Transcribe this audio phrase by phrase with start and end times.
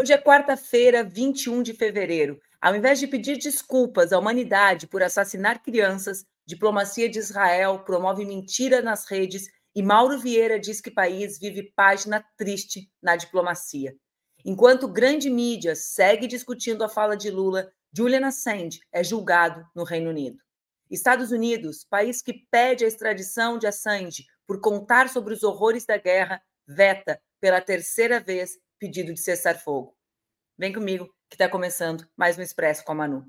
[0.00, 2.40] Hoje é quarta-feira, 21 de fevereiro.
[2.60, 8.80] Ao invés de pedir desculpas à humanidade por assassinar crianças, diplomacia de Israel promove mentira
[8.80, 13.92] nas redes e Mauro Vieira diz que país vive página triste na diplomacia.
[14.44, 20.10] Enquanto grande mídia segue discutindo a fala de Lula, Julian Assange é julgado no Reino
[20.10, 20.38] Unido.
[20.88, 25.96] Estados Unidos, país que pede a extradição de Assange por contar sobre os horrores da
[25.96, 29.96] guerra, veta pela terceira vez pedido de cessar fogo.
[30.58, 33.24] Vem comigo, que está começando mais um Expresso com a Manu.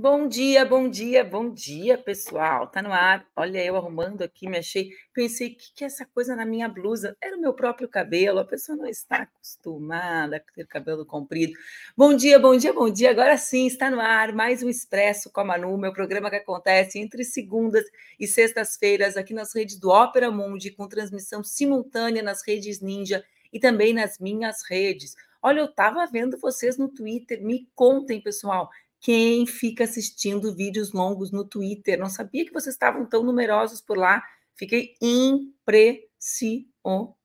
[0.00, 2.68] Bom dia, bom dia, bom dia, pessoal.
[2.68, 3.26] Tá no ar.
[3.34, 4.92] Olha, eu arrumando aqui, me achei.
[5.12, 7.16] Pensei, o que, que é essa coisa na minha blusa?
[7.20, 8.38] Era o meu próprio cabelo.
[8.38, 11.52] A pessoa não está acostumada a ter cabelo comprido.
[11.96, 13.10] Bom dia, bom dia, bom dia.
[13.10, 17.00] Agora sim, está no ar mais um Expresso com a Manu, meu programa que acontece
[17.00, 17.84] entre segundas
[18.20, 23.58] e sextas-feiras aqui nas redes do Ópera Mundi, com transmissão simultânea nas redes Ninja e
[23.58, 25.16] também nas minhas redes.
[25.42, 27.42] Olha, eu estava vendo vocês no Twitter.
[27.42, 31.98] Me contem, pessoal quem fica assistindo vídeos longos no Twitter.
[31.98, 34.22] Não sabia que vocês estavam tão numerosos por lá.
[34.56, 37.16] Fiquei impressionada.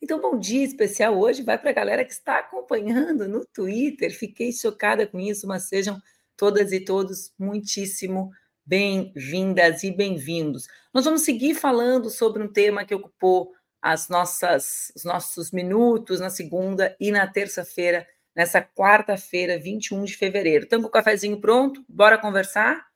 [0.00, 4.16] Então, bom dia especial hoje vai para a galera que está acompanhando no Twitter.
[4.16, 6.00] Fiquei chocada com isso, mas sejam
[6.36, 8.30] todas e todos muitíssimo
[8.66, 10.66] bem-vindas e bem-vindos.
[10.92, 16.30] Nós vamos seguir falando sobre um tema que ocupou as nossas, os nossos minutos na
[16.30, 20.64] segunda e na terça-feira nessa quarta-feira, 21 de fevereiro.
[20.64, 21.84] Estamos com o cafezinho pronto?
[21.88, 22.86] Bora conversar?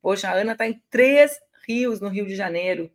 [0.00, 2.90] Poxa, a Ana está em Três Rios, no Rio de Janeiro.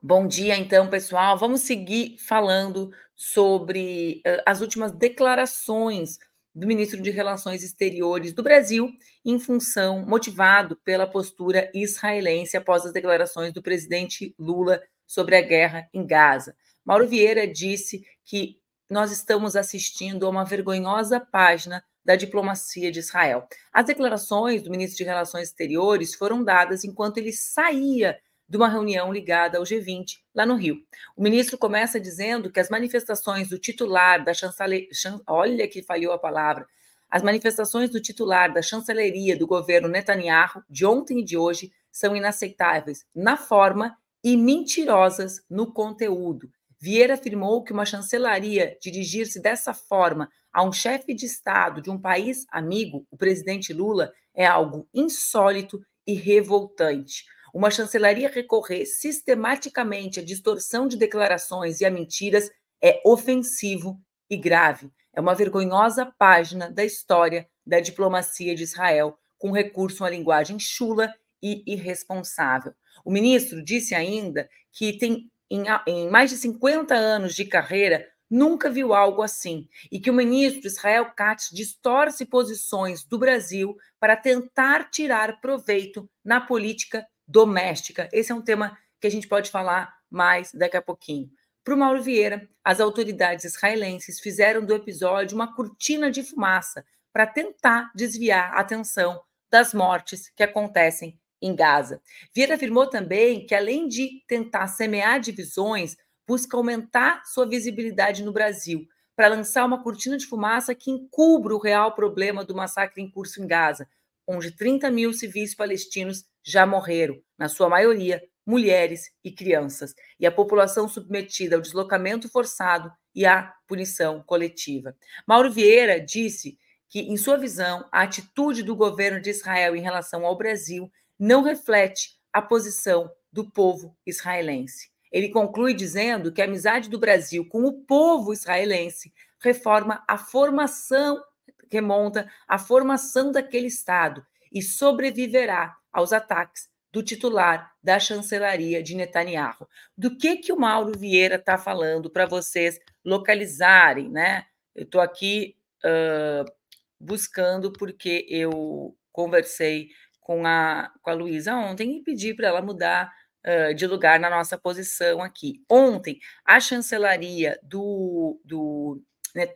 [0.00, 1.36] Bom dia, então, pessoal.
[1.38, 6.18] Vamos seguir falando sobre uh, as últimas declarações
[6.54, 8.92] do ministro de Relações Exteriores do Brasil,
[9.24, 15.88] em função, motivado pela postura israelense após as declarações do presidente Lula sobre a guerra
[15.92, 16.54] em Gaza.
[16.84, 23.46] Mauro Vieira disse que nós estamos assistindo a uma vergonhosa página da diplomacia de Israel.
[23.72, 28.18] As declarações do ministro de Relações Exteriores foram dadas enquanto ele saía
[28.48, 30.78] de uma reunião ligada ao G20 lá no Rio.
[31.14, 34.88] O ministro começa dizendo que as manifestações do titular da chancelaria,
[35.26, 36.66] olha que falhou a palavra,
[37.10, 42.16] as manifestações do titular da chancelaria do governo Netanyahu de ontem e de hoje são
[42.16, 46.50] inaceitáveis na forma e mentirosas no conteúdo.
[46.80, 52.00] Vieira afirmou que uma chancelaria dirigir-se dessa forma a um chefe de Estado de um
[52.00, 57.24] país amigo, o presidente Lula, é algo insólito e revoltante.
[57.52, 62.50] Uma chancelaria recorrer sistematicamente à distorção de declarações e a mentiras
[62.80, 64.00] é ofensivo
[64.30, 64.90] e grave.
[65.12, 71.12] É uma vergonhosa página da história da diplomacia de Israel, com recurso à linguagem chula
[71.42, 72.72] e irresponsável.
[73.04, 78.70] O ministro disse ainda que tem em, em mais de 50 anos de carreira, nunca
[78.70, 84.90] viu algo assim, e que o ministro Israel Katz distorce posições do Brasil para tentar
[84.90, 88.08] tirar proveito na política doméstica.
[88.12, 91.30] Esse é um tema que a gente pode falar mais daqui a pouquinho.
[91.64, 97.26] Para o Mauro Vieira, as autoridades israelenses fizeram do episódio uma cortina de fumaça para
[97.26, 102.00] tentar desviar a atenção das mortes que acontecem em Gaza.
[102.34, 108.86] Vieira afirmou também que, além de tentar semear divisões, busca aumentar sua visibilidade no Brasil
[109.16, 113.42] para lançar uma cortina de fumaça que encubra o real problema do massacre em curso
[113.42, 113.88] em Gaza,
[114.26, 120.32] onde 30 mil civis palestinos já morreram, na sua maioria mulheres e crianças, e a
[120.32, 124.96] população submetida ao deslocamento forçado e à punição coletiva.
[125.26, 126.56] Mauro Vieira disse
[126.88, 131.42] que, em sua visão, a atitude do governo de Israel em relação ao Brasil não
[131.42, 134.90] reflete a posição do povo israelense.
[135.10, 141.22] Ele conclui dizendo que a amizade do Brasil com o povo israelense reforma a formação,
[141.70, 149.68] remonta a formação daquele Estado e sobreviverá aos ataques do titular da chancelaria de Netanyahu.
[149.96, 154.46] Do que que o Mauro Vieira está falando para vocês localizarem, né?
[154.74, 156.50] Eu estou aqui uh,
[156.98, 159.88] buscando porque eu conversei
[160.28, 163.10] com a, com a Luísa ontem e pedi para ela mudar
[163.46, 165.64] uh, de lugar na nossa posição aqui.
[165.70, 169.02] Ontem, a chancelaria do, do,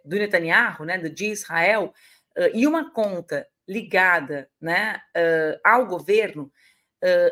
[0.03, 1.93] do Netanyahu, né, de Israel,
[2.39, 6.51] uh, e uma conta ligada né, uh, ao governo,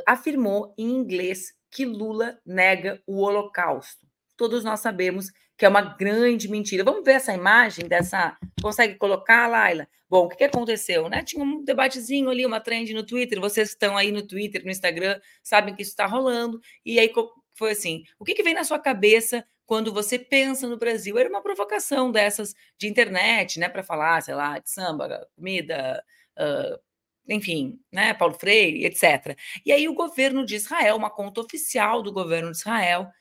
[0.04, 4.04] afirmou em inglês que Lula nega o Holocausto.
[4.36, 6.82] Todos nós sabemos que é uma grande mentira.
[6.82, 8.34] Vamos ver essa imagem dessa.
[8.62, 9.86] Consegue colocar, Laila?
[10.08, 11.06] Bom, o que, que aconteceu?
[11.10, 11.22] Né?
[11.22, 13.38] Tinha um debatezinho ali, uma trend no Twitter.
[13.38, 16.58] Vocês estão aí no Twitter, no Instagram, sabem que isso está rolando.
[16.82, 17.12] E aí
[17.52, 21.18] foi assim: o que, que vem na sua cabeça quando você pensa no Brasil?
[21.18, 23.68] Era uma provocação dessas de internet, né?
[23.68, 26.02] Para falar, sei lá, de samba, comida.
[26.38, 26.80] Uh,
[27.28, 29.36] enfim, né, Paulo Freire, etc.
[29.64, 33.12] E aí o governo de Israel, uma conta oficial do governo de Israel,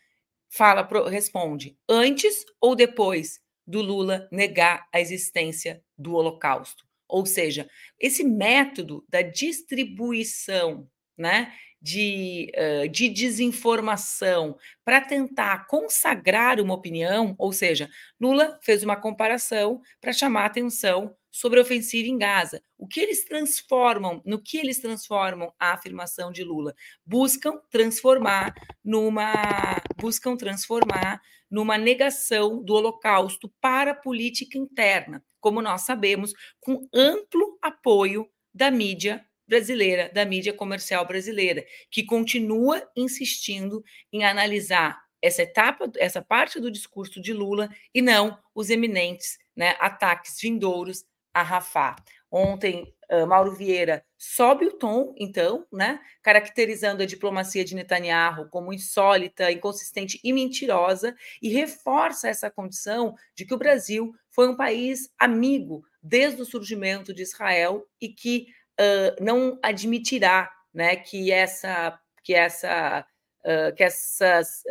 [0.49, 6.85] fala, responde, antes ou depois do Lula negar a existência do Holocausto?
[7.07, 7.67] Ou seja,
[7.99, 10.87] esse método da distribuição,
[11.17, 11.51] né,
[11.81, 12.51] de,
[12.91, 20.45] de desinformação para tentar consagrar uma opinião, ou seja, Lula fez uma comparação para chamar
[20.45, 22.61] atenção sobre a ofensiva em Gaza.
[22.77, 26.73] O que eles transformam, no que eles transformam a afirmação de Lula?
[27.05, 28.53] Buscam transformar
[28.83, 36.87] numa buscam transformar numa negação do Holocausto para a política interna, como nós sabemos, com
[36.93, 43.83] amplo apoio da mídia brasileira, da mídia comercial brasileira, que continua insistindo
[44.13, 49.75] em analisar essa etapa, essa parte do discurso de Lula e não os eminentes né,
[49.79, 51.03] ataques vindouros
[51.33, 51.95] a Rafah.
[52.31, 58.73] Ontem, uh, Mauro Vieira sobe o tom, então, né, caracterizando a diplomacia de Netanyahu como
[58.73, 65.11] insólita, inconsistente e mentirosa, e reforça essa condição de que o Brasil foi um país
[65.17, 68.47] amigo desde o surgimento de Israel e que
[68.79, 73.05] uh, não admitirá né, que essa que essa
[73.41, 74.63] uh, que essas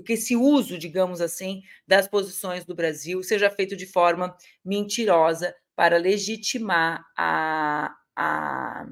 [0.00, 4.34] que esse uso, digamos assim, das posições do Brasil seja feito de forma
[4.64, 8.86] mentirosa para legitimar a, a,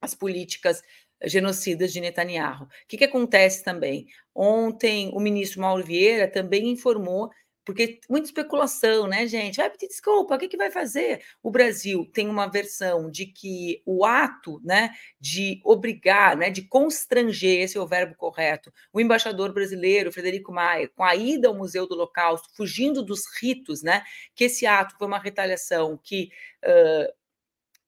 [0.00, 0.82] as políticas
[1.24, 2.64] genocidas de Netanyahu.
[2.64, 4.06] O que, que acontece também?
[4.34, 7.30] Ontem, o ministro Mauro Vieira também informou
[7.68, 9.58] porque muita especulação, né, gente?
[9.58, 11.22] Vai pedir desculpa, o que, que vai fazer?
[11.42, 14.88] O Brasil tem uma versão de que o ato né,
[15.20, 20.88] de obrigar, né, de constranger, esse é o verbo correto, o embaixador brasileiro, Frederico Maia,
[20.88, 24.02] com a ida ao Museu do Holocausto, fugindo dos ritos, né,
[24.34, 26.30] que esse ato foi uma retaliação que
[26.64, 27.17] uh,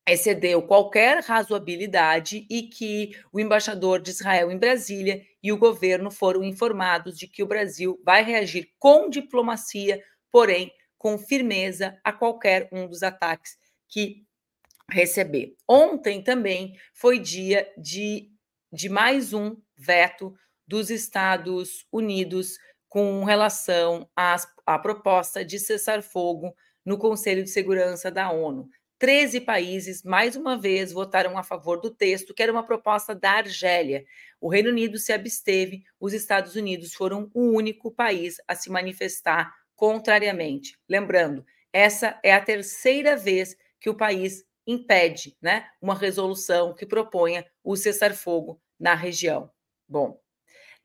[0.07, 6.43] excedeu qualquer razoabilidade e que o embaixador de Israel em Brasília e o governo foram
[6.43, 12.87] informados de que o Brasil vai reagir com diplomacia, porém com firmeza a qualquer um
[12.87, 13.57] dos ataques
[13.89, 14.25] que
[14.91, 15.55] receber.
[15.69, 18.31] Ontem também foi dia de,
[18.73, 20.35] de mais um veto
[20.67, 22.59] dos Estados Unidos
[22.89, 26.55] com relação à proposta de cessar fogo
[26.85, 28.69] no Conselho de Segurança da ONU.
[29.01, 33.31] 13 países, mais uma vez, votaram a favor do texto, que era uma proposta da
[33.31, 34.05] Argélia.
[34.39, 39.55] O Reino Unido se absteve, os Estados Unidos foram o único país a se manifestar
[39.75, 40.79] contrariamente.
[40.87, 47.47] Lembrando, essa é a terceira vez que o país impede né, uma resolução que proponha
[47.65, 49.51] o cessar-fogo na região.
[49.89, 50.21] Bom,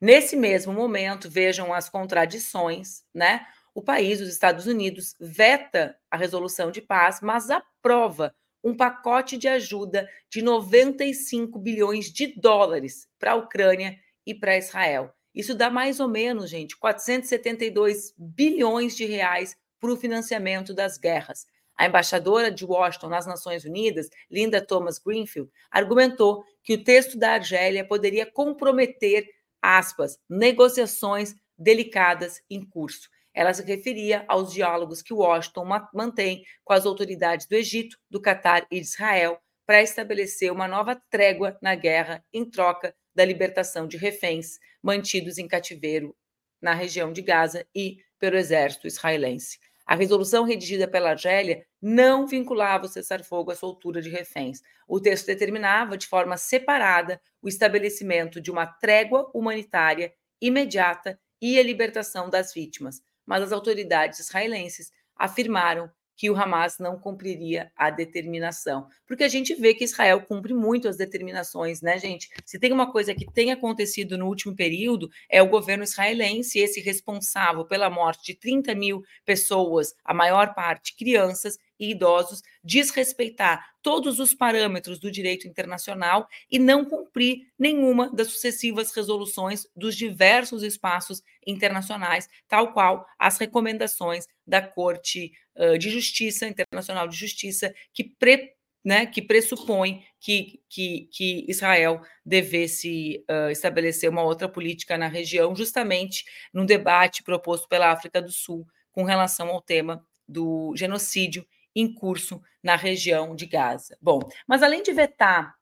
[0.00, 3.46] nesse mesmo momento, vejam as contradições, né?
[3.76, 8.34] O país, os Estados Unidos, veta a resolução de paz, mas aprova
[8.64, 13.94] um pacote de ajuda de 95 bilhões de dólares para a Ucrânia
[14.24, 15.12] e para Israel.
[15.34, 21.44] Isso dá mais ou menos, gente, 472 bilhões de reais para o financiamento das guerras.
[21.76, 27.32] A embaixadora de Washington nas Nações Unidas, Linda Thomas Greenfield, argumentou que o texto da
[27.32, 29.28] Argélia poderia comprometer,
[29.60, 33.14] aspas, negociações delicadas em curso.
[33.36, 38.66] Ela se referia aos diálogos que Washington mantém com as autoridades do Egito, do Catar
[38.70, 43.98] e de Israel para estabelecer uma nova trégua na guerra em troca da libertação de
[43.98, 46.16] reféns mantidos em cativeiro
[46.62, 49.58] na região de Gaza e pelo exército israelense.
[49.84, 54.62] A resolução redigida pela Argélia não vinculava o cessar-fogo à soltura de reféns.
[54.88, 61.62] O texto determinava de forma separada o estabelecimento de uma trégua humanitária imediata e a
[61.62, 68.88] libertação das vítimas, mas as autoridades israelenses afirmaram que o Hamas não cumpriria a determinação.
[69.06, 72.30] Porque a gente vê que Israel cumpre muito as determinações, né, gente?
[72.44, 76.80] Se tem uma coisa que tem acontecido no último período, é o governo israelense, esse
[76.80, 84.18] responsável pela morte de 30 mil pessoas, a maior parte crianças, e idosos desrespeitar todos
[84.18, 91.22] os parâmetros do direito internacional e não cumprir nenhuma das sucessivas resoluções dos diversos espaços
[91.46, 95.32] internacionais, tal qual as recomendações da Corte
[95.78, 98.54] de Justiça Internacional de Justiça, que pre
[98.84, 105.56] né, que pressupõe que, que, que Israel devesse uh, estabelecer uma outra política na região,
[105.56, 111.44] justamente num debate proposto pela África do Sul com relação ao tema do genocídio
[111.76, 113.96] em curso na região de Gaza.
[114.00, 114.18] Bom,
[114.48, 115.54] mas além de vetar,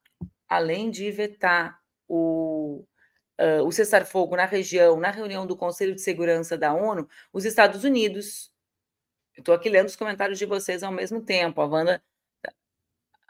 [0.48, 2.84] além de vetar o,
[3.40, 7.82] uh, o cessar-fogo na região, na reunião do Conselho de Segurança da ONU, os Estados
[7.82, 8.52] Unidos.
[9.36, 11.60] Estou aqui lendo os comentários de vocês ao mesmo tempo.
[11.60, 12.00] A Wanda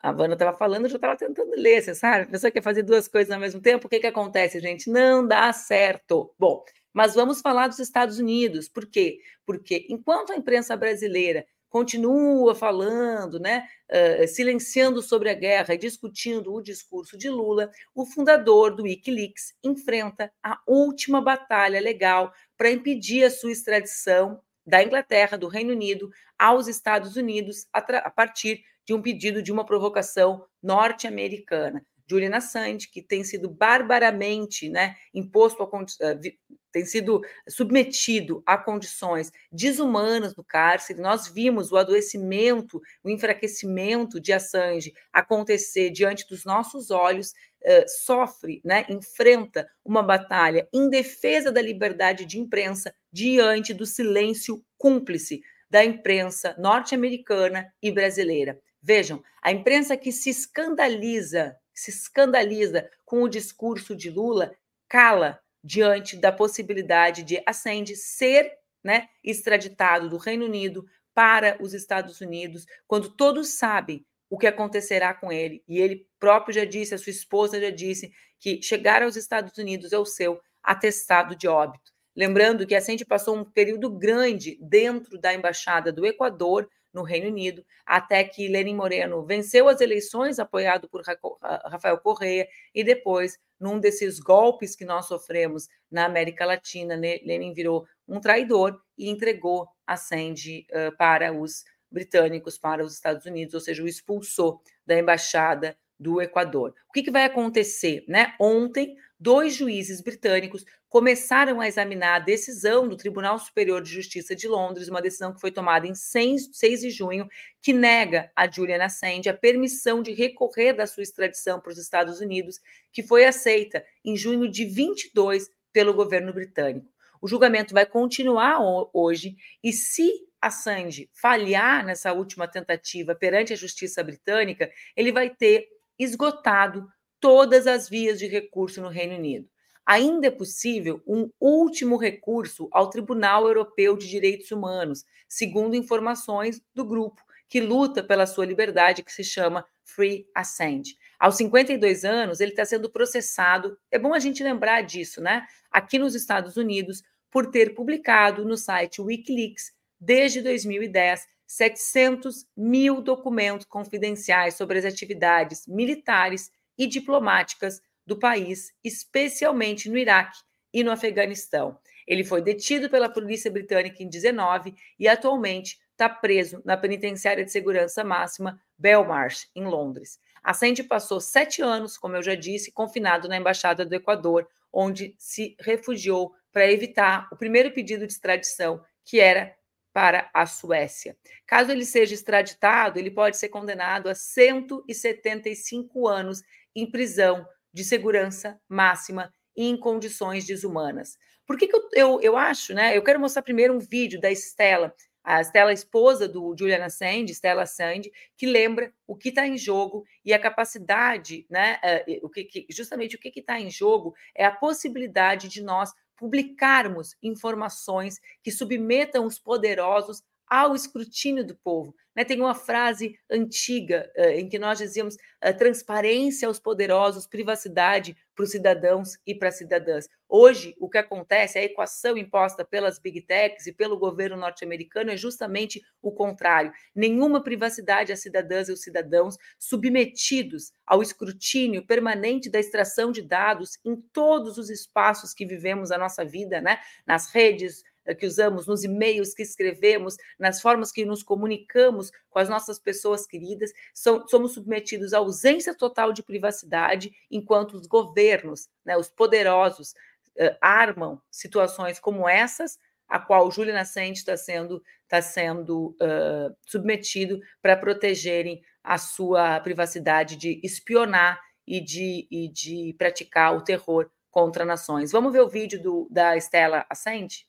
[0.04, 2.24] a Vana estava falando, eu já estava tentando ler, você sabe?
[2.24, 4.90] A pessoa quer fazer duas coisas ao mesmo tempo, o que, que acontece, gente?
[4.90, 6.30] Não dá certo.
[6.38, 6.62] Bom,
[6.92, 8.68] mas vamos falar dos Estados Unidos.
[8.68, 9.18] Por quê?
[9.46, 16.54] Porque enquanto a imprensa brasileira continua falando, né, uh, silenciando sobre a guerra e discutindo
[16.54, 23.24] o discurso de Lula, o fundador do WikiLeaks enfrenta a última batalha legal para impedir
[23.24, 28.94] a sua extradição da Inglaterra, do Reino Unido, aos Estados Unidos a, a partir de
[28.94, 31.84] um pedido de uma provocação norte-americana.
[32.06, 35.68] Julian Assange, que tem sido barbaramente né, imposto, a,
[36.00, 36.34] eh,
[36.72, 41.00] tem sido submetido a condições desumanas no cárcere.
[41.00, 48.60] Nós vimos o adoecimento, o enfraquecimento de Assange acontecer diante dos nossos olhos, uh, sofre,
[48.64, 55.84] né, enfrenta uma batalha em defesa da liberdade de imprensa diante do silêncio cúmplice da
[55.84, 58.60] imprensa norte-americana e brasileira.
[58.82, 64.54] Vejam, a imprensa que se escandaliza, se escandaliza com o discurso de Lula,
[64.88, 68.52] cala diante da possibilidade de Assange ser
[68.82, 75.14] né, extraditado do Reino Unido para os Estados Unidos, quando todos sabem o que acontecerá
[75.14, 75.62] com ele.
[75.66, 79.92] E ele próprio já disse, a sua esposa já disse, que chegar aos Estados Unidos
[79.92, 81.92] é o seu atestado de óbito.
[82.16, 87.64] Lembrando que Assange passou um período grande dentro da embaixada do Equador, no Reino Unido,
[87.84, 94.20] até que Lenin Moreno venceu as eleições, apoiado por Rafael Correa, e depois, num desses
[94.20, 100.66] golpes que nós sofremos na América Latina, Lenin virou um traidor e entregou a Sandy
[100.70, 106.20] uh, para os britânicos, para os Estados Unidos, ou seja, o expulsou da embaixada do
[106.20, 106.74] Equador.
[106.88, 108.04] O que, que vai acontecer?
[108.08, 108.34] Né?
[108.40, 114.46] Ontem, dois juízes britânicos começaram a examinar a decisão do Tribunal Superior de Justiça de
[114.46, 117.28] Londres, uma decisão que foi tomada em 6, 6 de junho,
[117.60, 122.20] que nega a Julian Assange a permissão de recorrer da sua extradição para os Estados
[122.20, 122.60] Unidos,
[122.92, 126.86] que foi aceita em junho de 22 pelo governo britânico.
[127.20, 128.58] O julgamento vai continuar
[128.92, 130.12] hoje e se
[130.44, 135.66] Assange falhar nessa última tentativa perante a justiça britânica, ele vai ter
[135.98, 136.88] esgotado
[137.20, 139.48] todas as vias de recurso no Reino Unido.
[139.86, 146.84] Ainda é possível um último recurso ao Tribunal Europeu de Direitos Humanos, segundo informações do
[146.84, 150.96] grupo que luta pela sua liberdade, que se chama Free Ascend.
[151.18, 155.46] Aos 52 anos, ele está sendo processado, é bom a gente lembrar disso, né?
[155.70, 163.64] Aqui nos Estados Unidos, por ter publicado no site Wikileaks, desde 2010, 700 mil documentos
[163.66, 170.36] confidenciais sobre as atividades militares e diplomáticas do país, especialmente no Iraque
[170.72, 171.78] e no Afeganistão.
[172.08, 177.52] Ele foi detido pela polícia britânica em 19 e atualmente está preso na penitenciária de
[177.52, 180.18] segurança máxima Belmarsh, em Londres.
[180.42, 185.56] Assange passou sete anos, como eu já disse, confinado na Embaixada do Equador, onde se
[185.60, 189.54] refugiou para evitar o primeiro pedido de extradição, que era
[189.94, 191.16] para a Suécia.
[191.46, 196.42] Caso ele seja extraditado, ele pode ser condenado a 175 anos
[196.74, 201.16] em prisão de segurança máxima e em condições desumanas.
[201.46, 202.96] Por que, que eu, eu, eu, acho, né?
[202.96, 207.64] Eu quero mostrar primeiro um vídeo da Estela, a Estela, esposa do Julian Assange, Stella
[207.64, 211.78] Sandy, que lembra o que está em jogo e a capacidade, né?
[211.84, 217.16] Eh, o que, justamente o que está em jogo é a possibilidade de nós publicarmos
[217.22, 221.94] informações que submetam os poderosos ao escrutínio do povo.
[222.14, 222.24] Né?
[222.24, 228.44] Tem uma frase antiga uh, em que nós dizíamos uh, transparência aos poderosos, privacidade para
[228.44, 230.08] os cidadãos e para as cidadãs.
[230.28, 235.16] Hoje, o que acontece, a equação imposta pelas big techs e pelo governo norte-americano é
[235.16, 236.72] justamente o contrário.
[236.94, 243.78] Nenhuma privacidade às cidadãs e aos cidadãos submetidos ao escrutínio permanente da extração de dados
[243.84, 246.78] em todos os espaços que vivemos a nossa vida, né?
[247.06, 252.48] nas redes, que usamos, nos e-mails que escrevemos, nas formas que nos comunicamos com as
[252.48, 258.96] nossas pessoas queridas, são, somos submetidos à ausência total de privacidade, enquanto os governos, né,
[258.96, 259.92] os poderosos,
[260.36, 267.38] uh, armam situações como essas a qual Julian Assange está sendo, tá sendo uh, submetido
[267.60, 274.64] para protegerem a sua privacidade de espionar e de, e de praticar o terror contra
[274.64, 275.12] nações.
[275.12, 277.46] Vamos ver o vídeo do, da Estela Assange?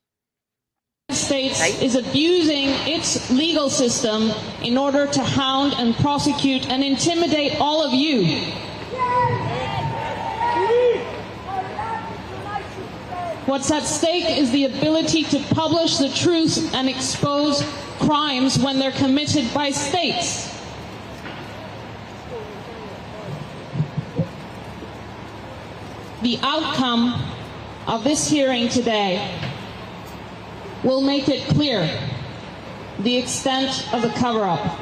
[1.11, 4.31] States is abusing its legal system
[4.63, 8.41] in order to hound and prosecute and intimidate all of you.
[13.45, 17.61] What's at stake is the ability to publish the truth and expose
[17.99, 20.51] crimes when they're committed by states.
[26.23, 27.23] The outcome
[27.85, 29.39] of this hearing today
[30.85, 31.89] will make it clear
[32.99, 34.79] the extent of the cover up.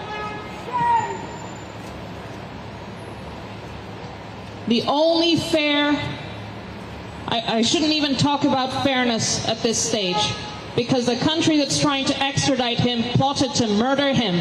[4.68, 5.92] The only fair,
[7.28, 10.34] I, I, shouldn't even talk about fairness at this stage,
[10.76, 14.36] because the country that's trying to extradite him plotted to murder him.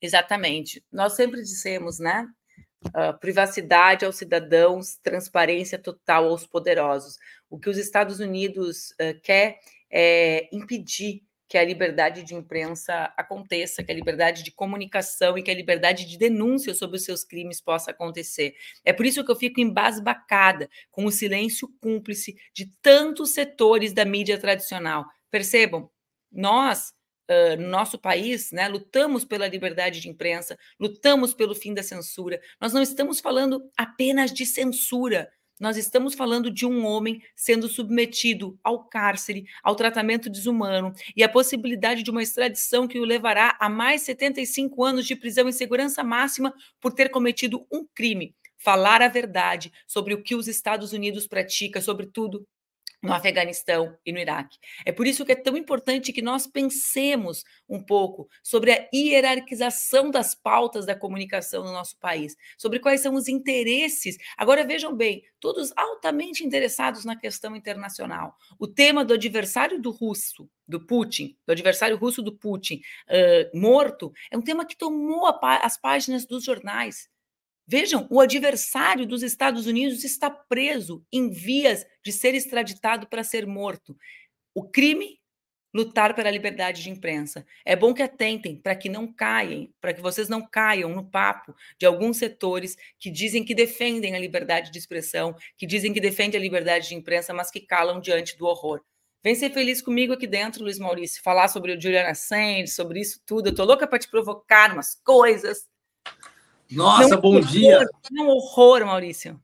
[0.00, 0.82] Exatamente.
[0.92, 2.26] Nós sempre dissemos, né?
[2.88, 7.16] Uh, privacidade aos cidadãos, transparência total aos poderosos.
[7.48, 9.58] O que os Estados Unidos uh, quer
[9.90, 15.50] é impedir que a liberdade de imprensa aconteça, que a liberdade de comunicação e que
[15.50, 18.54] a liberdade de denúncia sobre os seus crimes possa acontecer.
[18.84, 24.04] É por isso que eu fico embasbacada com o silêncio cúmplice de tantos setores da
[24.04, 25.06] mídia tradicional.
[25.30, 25.90] Percebam,
[26.30, 26.94] nós
[27.28, 32.40] Uh, no nosso país, né, lutamos pela liberdade de imprensa, lutamos pelo fim da censura.
[32.60, 38.58] Nós não estamos falando apenas de censura, nós estamos falando de um homem sendo submetido
[38.62, 43.68] ao cárcere, ao tratamento desumano e a possibilidade de uma extradição que o levará a
[43.68, 48.34] mais 75 anos de prisão em segurança máxima por ter cometido um crime.
[48.58, 52.46] Falar a verdade sobre o que os Estados Unidos pratica, sobretudo
[53.02, 54.58] no Afeganistão e no Iraque.
[54.84, 60.10] É por isso que é tão importante que nós pensemos um pouco sobre a hierarquização
[60.10, 64.16] das pautas da comunicação no nosso país, sobre quais são os interesses.
[64.36, 68.36] Agora vejam bem, todos altamente interessados na questão internacional.
[68.58, 74.12] O tema do adversário do russo, do Putin, do adversário russo do Putin, uh, morto,
[74.30, 77.08] é um tema que tomou as páginas dos jornais.
[77.66, 83.46] Vejam, o adversário dos Estados Unidos está preso em vias de ser extraditado para ser
[83.46, 83.96] morto.
[84.54, 85.18] O crime
[85.76, 87.44] lutar pela liberdade de imprensa.
[87.62, 91.54] É bom que atentem para que não caiam, para que vocês não caiam no papo
[91.78, 96.38] de alguns setores que dizem que defendem a liberdade de expressão, que dizem que defendem
[96.40, 98.80] a liberdade de imprensa, mas que calam diante do horror.
[99.22, 103.20] Vem ser feliz comigo aqui dentro, Luiz Maurício, falar sobre o Julian Assange, sobre isso
[103.26, 103.48] tudo.
[103.48, 105.66] Eu tô louca para te provocar umas coisas.
[106.70, 107.80] Nossa, não bom dia.
[107.82, 109.40] É um horror, Maurício.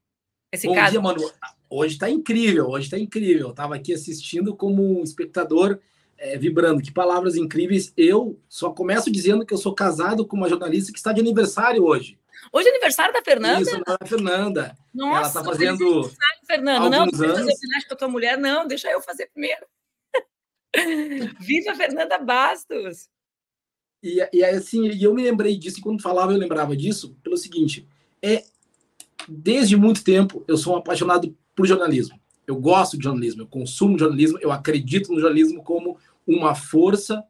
[0.50, 0.92] Esse bom caso.
[0.92, 1.30] dia, mano.
[1.68, 3.46] Hoje está incrível, hoje está incrível.
[3.46, 5.78] Eu estava aqui assistindo como um espectador
[6.18, 6.82] é, vibrando.
[6.82, 7.92] Que palavras incríveis.
[7.96, 11.84] Eu só começo dizendo que eu sou casado com uma jornalista que está de aniversário
[11.84, 12.18] hoje.
[12.52, 13.62] Hoje é aniversário da Fernanda?
[13.62, 14.78] Isso, da Fernanda.
[14.92, 16.10] Nossa, ela está fazendo.
[16.46, 19.64] Fernanda, não, não fazer homenagem para tua mulher, não, deixa eu fazer primeiro.
[21.40, 23.08] Viva Fernanda Bastos!
[24.02, 27.86] E, e assim, eu me lembrei disso, e quando falava eu lembrava disso, pelo seguinte,
[28.20, 28.44] é
[29.28, 32.18] desde muito tempo eu sou um apaixonado por jornalismo.
[32.46, 37.22] Eu gosto de jornalismo, eu consumo jornalismo, eu acredito no jornalismo como uma força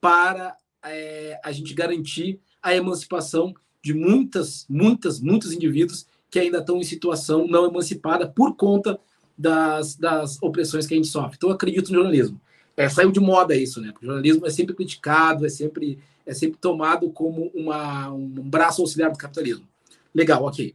[0.00, 6.78] para é, a gente garantir a emancipação de muitas, muitas, muitos indivíduos que ainda estão
[6.78, 8.98] em situação não emancipada por conta
[9.36, 11.36] das, das opressões que a gente sofre.
[11.36, 12.40] Então, eu acredito no jornalismo
[12.76, 13.92] é, saiu de moda isso, né?
[14.00, 19.10] o jornalismo é sempre criticado, é sempre, é sempre tomado como uma, um braço auxiliar
[19.10, 19.66] do capitalismo.
[20.14, 20.74] Legal, ok.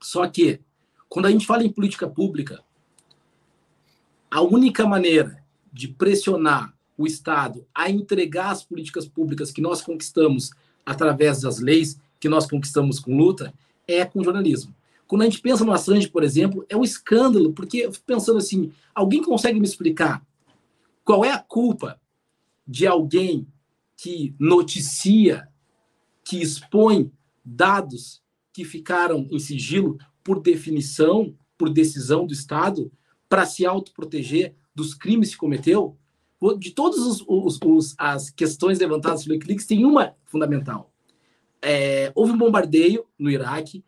[0.00, 0.60] Só que,
[1.08, 2.60] quando a gente fala em política pública,
[4.30, 10.50] a única maneira de pressionar o Estado a entregar as políticas públicas que nós conquistamos
[10.84, 13.54] através das leis que nós conquistamos com luta
[13.86, 14.74] é com jornalismo.
[15.06, 18.38] Quando a gente pensa no Assange, por exemplo, é um escândalo, porque eu fico pensando
[18.38, 20.22] assim, alguém consegue me explicar
[21.04, 22.00] qual é a culpa
[22.66, 23.46] de alguém
[23.96, 25.48] que noticia,
[26.24, 27.12] que expõe
[27.44, 32.90] dados que ficaram em sigilo por definição, por decisão do Estado,
[33.28, 35.96] para se autoproteger dos crimes que cometeu?
[36.58, 37.22] De todas
[37.98, 40.90] as questões levantadas pelo Wikileaks, tem uma fundamental.
[41.60, 43.84] É, houve um bombardeio no Iraque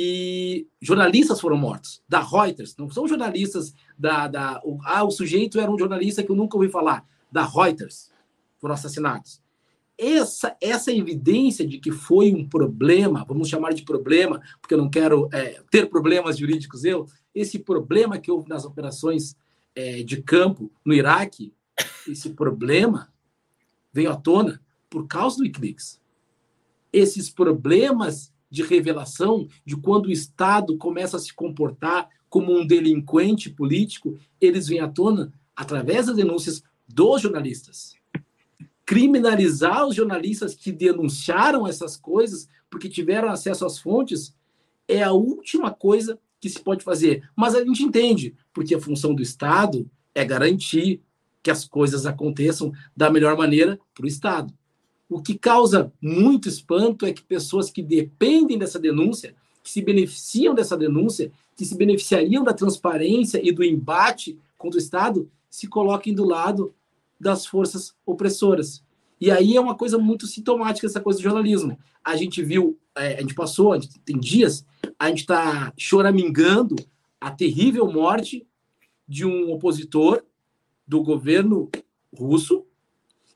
[0.00, 4.28] e jornalistas foram mortos, da Reuters, não são jornalistas da.
[4.28, 8.12] da o, ah, o sujeito era um jornalista que eu nunca ouvi falar, da Reuters,
[8.60, 9.42] foram assassinados.
[9.98, 14.88] Essa, essa evidência de que foi um problema, vamos chamar de problema, porque eu não
[14.88, 19.36] quero é, ter problemas jurídicos eu, esse problema que houve nas operações
[19.74, 21.52] é, de campo no Iraque,
[22.06, 23.12] esse problema
[23.92, 26.00] veio à tona por causa do Wikileaks.
[26.92, 33.50] Esses problemas de revelação de quando o Estado começa a se comportar como um delinquente
[33.50, 37.94] político, eles vêm à tona através das denúncias dos jornalistas.
[38.84, 44.34] Criminalizar os jornalistas que denunciaram essas coisas porque tiveram acesso às fontes
[44.86, 47.28] é a última coisa que se pode fazer.
[47.36, 51.02] Mas a gente entende, porque a função do Estado é garantir
[51.42, 54.52] que as coisas aconteçam da melhor maneira para o Estado.
[55.08, 60.54] O que causa muito espanto é que pessoas que dependem dessa denúncia, que se beneficiam
[60.54, 66.14] dessa denúncia, que se beneficiariam da transparência e do embate contra o Estado, se coloquem
[66.14, 66.74] do lado
[67.18, 68.82] das forças opressoras.
[69.20, 71.78] E aí é uma coisa muito sintomática essa coisa do jornalismo.
[72.04, 74.64] A gente viu, é, a gente passou, a gente, tem dias,
[74.98, 76.76] a gente está choramingando
[77.20, 78.46] a terrível morte
[79.06, 80.22] de um opositor
[80.86, 81.68] do governo
[82.16, 82.64] russo,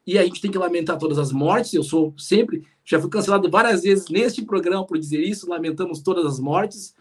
[0.07, 1.73] e a gente tem que lamentar todas as mortes.
[1.75, 6.27] Eu sou sempre, já fui cancelado várias vezes neste programa por dizer isso, lamentamos todas
[6.27, 6.95] as mortes,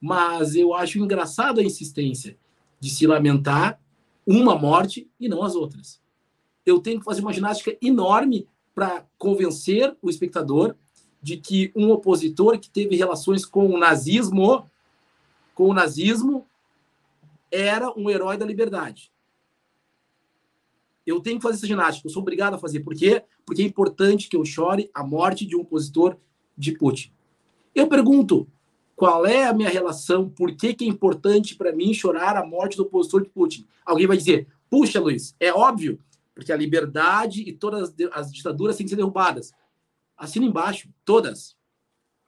[0.00, 2.36] mas eu acho engraçado a insistência
[2.78, 3.80] de se lamentar
[4.26, 6.00] uma morte e não as outras.
[6.64, 10.74] Eu tenho que fazer uma ginástica enorme para convencer o espectador
[11.22, 14.64] de que um opositor que teve relações com o nazismo,
[15.54, 16.46] com o nazismo,
[17.50, 19.10] era um herói da liberdade.
[21.06, 22.80] Eu tenho que fazer essa ginástica, eu sou obrigado a fazer.
[22.80, 23.22] Por quê?
[23.44, 26.16] Porque é importante que eu chore a morte de um opositor
[26.56, 27.12] de Putin.
[27.74, 28.46] Eu pergunto,
[28.94, 30.28] qual é a minha relação?
[30.28, 33.66] Por que, que é importante para mim chorar a morte do opositor de Putin?
[33.84, 35.98] Alguém vai dizer, puxa, Luiz, é óbvio,
[36.34, 39.52] porque a liberdade e todas as ditaduras têm que ser derrubadas.
[40.16, 41.56] Assina embaixo, todas.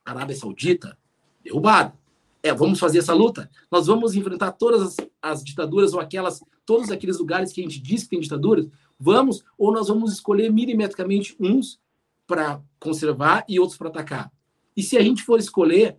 [0.05, 0.97] Arábia Saudita,
[1.45, 1.95] derrubada.
[2.43, 3.51] É, vamos fazer essa luta.
[3.71, 7.81] Nós vamos enfrentar todas as, as, ditaduras ou aquelas, todos aqueles lugares que a gente
[7.81, 8.68] diz que tem ditaduras.
[8.98, 11.81] Vamos, ou nós vamos escolher milimetricamente uns
[12.27, 14.33] para conservar e outros para atacar.
[14.77, 15.98] E se a gente for escolher,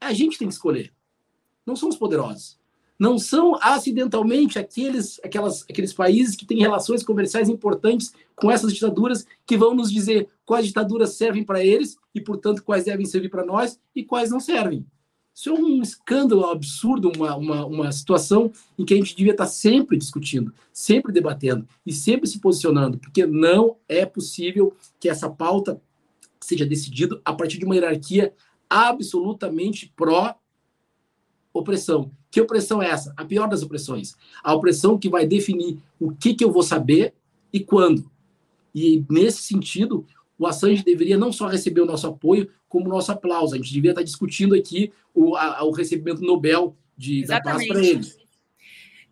[0.00, 0.92] a gente tem que escolher.
[1.66, 2.58] Não são os poderosos.
[2.98, 9.26] Não são acidentalmente aqueles, aquelas, aqueles países que têm relações comerciais importantes com essas ditaduras
[9.44, 13.44] que vão nos dizer quais ditaduras servem para eles e, portanto, quais devem servir para
[13.44, 14.86] nós e quais não servem.
[15.34, 19.46] Isso é um escândalo absurdo, uma, uma, uma situação em que a gente devia estar
[19.46, 25.80] sempre discutindo, sempre debatendo e sempre se posicionando, porque não é possível que essa pauta
[26.40, 28.34] seja decidida a partir de uma hierarquia
[28.68, 32.10] absolutamente pró-opressão.
[32.30, 33.12] Que opressão é essa?
[33.16, 34.14] A pior das opressões.
[34.42, 37.14] A opressão que vai definir o que, que eu vou saber
[37.52, 38.10] e quando.
[38.74, 40.06] E, nesse sentido,
[40.42, 43.54] o Assange deveria não só receber o nosso apoio, como o nosso aplauso.
[43.54, 47.78] A gente devia estar discutindo aqui o, a, o recebimento Nobel de, da paz para
[47.78, 48.00] ele.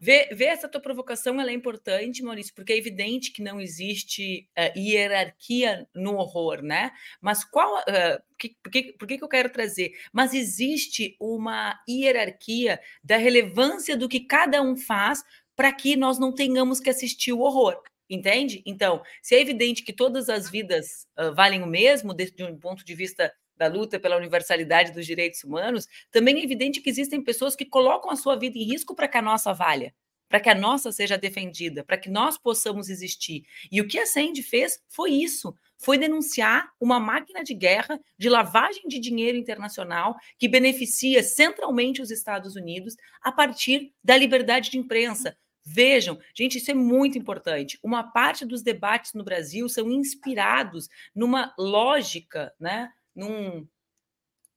[0.03, 4.49] Ver, ver, essa tua provocação ela é importante, Maurício, porque é evidente que não existe
[4.59, 6.91] uh, hierarquia no horror, né?
[7.21, 7.79] Mas qual.
[7.81, 9.93] Uh, que, por, que, por que, que eu quero trazer?
[10.13, 15.23] Mas existe uma hierarquia da relevância do que cada um faz
[15.55, 17.81] para que nós não tenhamos que assistir o horror.
[18.11, 18.61] Entende?
[18.67, 22.85] Então, se é evidente que todas as vidas uh, valem o mesmo, desde um ponto
[22.85, 27.55] de vista da luta pela universalidade dos direitos humanos, também é evidente que existem pessoas
[27.55, 29.95] que colocam a sua vida em risco para que a nossa valha,
[30.29, 33.45] para que a nossa seja defendida, para que nós possamos existir.
[33.71, 38.29] E o que a Sandy fez foi isso, foi denunciar uma máquina de guerra de
[38.29, 44.79] lavagem de dinheiro internacional que beneficia centralmente os Estados Unidos a partir da liberdade de
[44.79, 47.79] imprensa, Vejam, gente, isso é muito importante.
[47.83, 52.91] Uma parte dos debates no Brasil são inspirados numa lógica, né?
[53.15, 53.67] Num,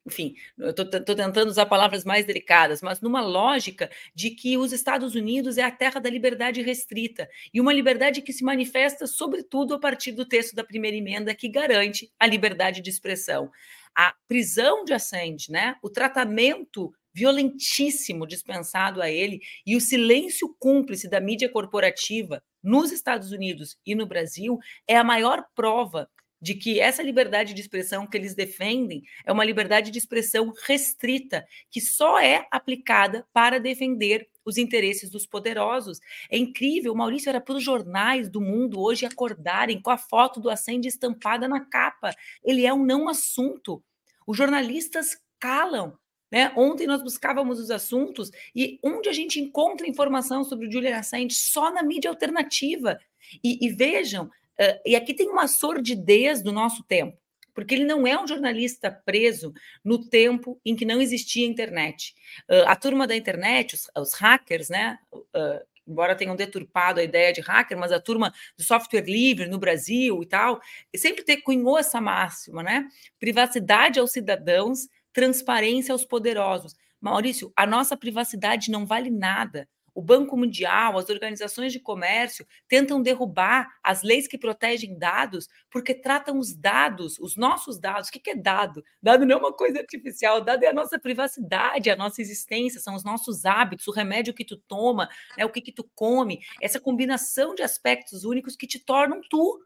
[0.06, 5.16] enfim, eu estou tentando usar palavras mais delicadas, mas numa lógica de que os Estados
[5.16, 9.80] Unidos é a terra da liberdade restrita e uma liberdade que se manifesta, sobretudo, a
[9.80, 13.50] partir do texto da primeira emenda que garante a liberdade de expressão.
[13.96, 21.10] A prisão de Assange, né, o tratamento violentíssimo dispensado a ele e o silêncio cúmplice
[21.10, 26.10] da mídia corporativa nos Estados Unidos e no Brasil é a maior prova
[26.43, 31.45] de que essa liberdade de expressão que eles defendem é uma liberdade de expressão restrita,
[31.71, 35.99] que só é aplicada para defender os interesses dos poderosos.
[36.30, 40.49] É incrível, Maurício era para os jornais do mundo hoje acordarem com a foto do
[40.49, 42.13] Assange estampada na capa.
[42.43, 43.82] Ele é um não assunto.
[44.28, 45.97] Os jornalistas calam.
[46.34, 46.52] Né?
[46.56, 51.36] Ontem nós buscávamos os assuntos e onde a gente encontra informação sobre o Julian Assange?
[51.36, 53.00] Só na mídia alternativa.
[53.43, 57.15] E, e vejam, uh, e aqui tem uma sordidez do nosso tempo,
[57.54, 59.54] porque ele não é um jornalista preso
[59.86, 62.15] no tempo em que não existia internet.
[62.50, 64.98] Uh, a turma da internet, os, os hackers, né?
[65.13, 69.60] Uh, embora tenham deturpado a ideia de hacker, mas a turma do software livre no
[69.60, 70.60] Brasil e tal,
[70.96, 72.88] sempre ter, cunhou essa máxima, né?
[73.19, 76.76] Privacidade aos cidadãos, transparência aos poderosos.
[76.99, 83.02] Maurício, a nossa privacidade não vale nada o Banco Mundial, as organizações de comércio tentam
[83.02, 88.10] derrubar as leis que protegem dados porque tratam os dados, os nossos dados.
[88.10, 88.84] O que é dado?
[89.02, 92.95] Dado não é uma coisa artificial, dado é a nossa privacidade, a nossa existência, são
[92.95, 96.80] os nossos hábitos, o remédio que tu toma, né, o que, que tu come, essa
[96.80, 99.63] combinação de aspectos únicos que te tornam tu.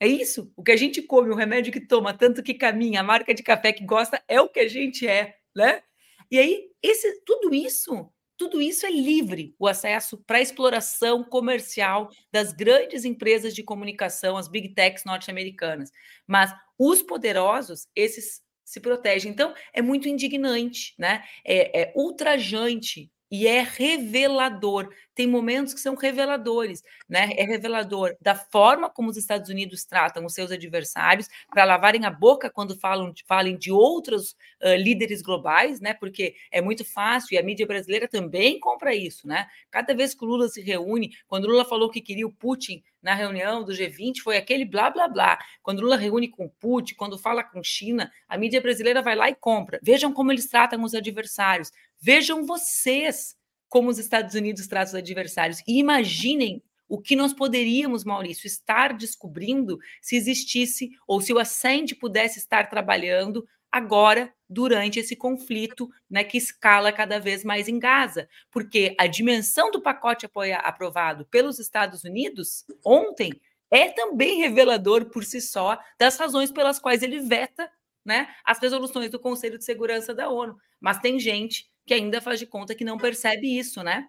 [0.00, 0.52] É isso?
[0.56, 3.42] O que a gente come, o remédio que toma, tanto que caminha, a marca de
[3.42, 5.82] café que gosta, é o que a gente é, né?
[6.30, 12.52] E aí, esse, tudo isso tudo isso é livre, o acesso para exploração comercial das
[12.52, 15.90] grandes empresas de comunicação, as big techs norte-americanas.
[16.24, 19.32] Mas os poderosos, esses se protegem.
[19.32, 21.24] Então, é muito indignante, né?
[21.44, 24.88] É, é ultrajante e é revelador.
[25.14, 27.30] Tem momentos que são reveladores, né?
[27.36, 32.10] É revelador da forma como os Estados Unidos tratam os seus adversários para lavarem a
[32.10, 35.94] boca quando falam falem de outros uh, líderes globais, né?
[35.94, 39.46] Porque é muito fácil e a mídia brasileira também compra isso, né?
[39.70, 42.82] Cada vez que o Lula se reúne, quando o Lula falou que queria o Putin
[43.02, 45.38] na reunião do G20 foi aquele blá blá blá.
[45.62, 49.34] Quando Lula reúne com Putin, quando fala com China, a mídia brasileira vai lá e
[49.34, 49.78] compra.
[49.82, 51.70] Vejam como eles tratam os adversários.
[52.00, 53.36] Vejam vocês
[53.68, 55.62] como os Estados Unidos tratam os adversários.
[55.66, 61.94] E imaginem o que nós poderíamos, Maurício, estar descobrindo se existisse ou se o Ascend
[61.96, 68.26] pudesse estar trabalhando agora durante esse conflito né, que escala cada vez mais em Gaza,
[68.50, 70.26] porque a dimensão do pacote
[70.62, 73.38] aprovado pelos Estados Unidos ontem
[73.70, 77.70] é também revelador por si só das razões pelas quais ele veta
[78.04, 80.56] né, as resoluções do Conselho de Segurança da ONU.
[80.80, 84.06] Mas tem gente que ainda faz de conta que não percebe isso, né?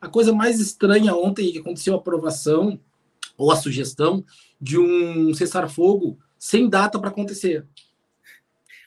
[0.00, 2.78] A coisa mais estranha ontem que aconteceu a aprovação
[3.36, 4.24] ou a sugestão
[4.60, 7.66] de um cessar-fogo sem data para acontecer.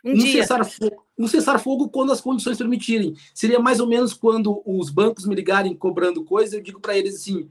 [0.05, 3.15] Um, um cessar-fogo um cessar-fogo quando as condições permitirem.
[3.33, 7.15] Seria mais ou menos quando os bancos me ligarem cobrando coisa, eu digo para eles
[7.15, 7.49] assim: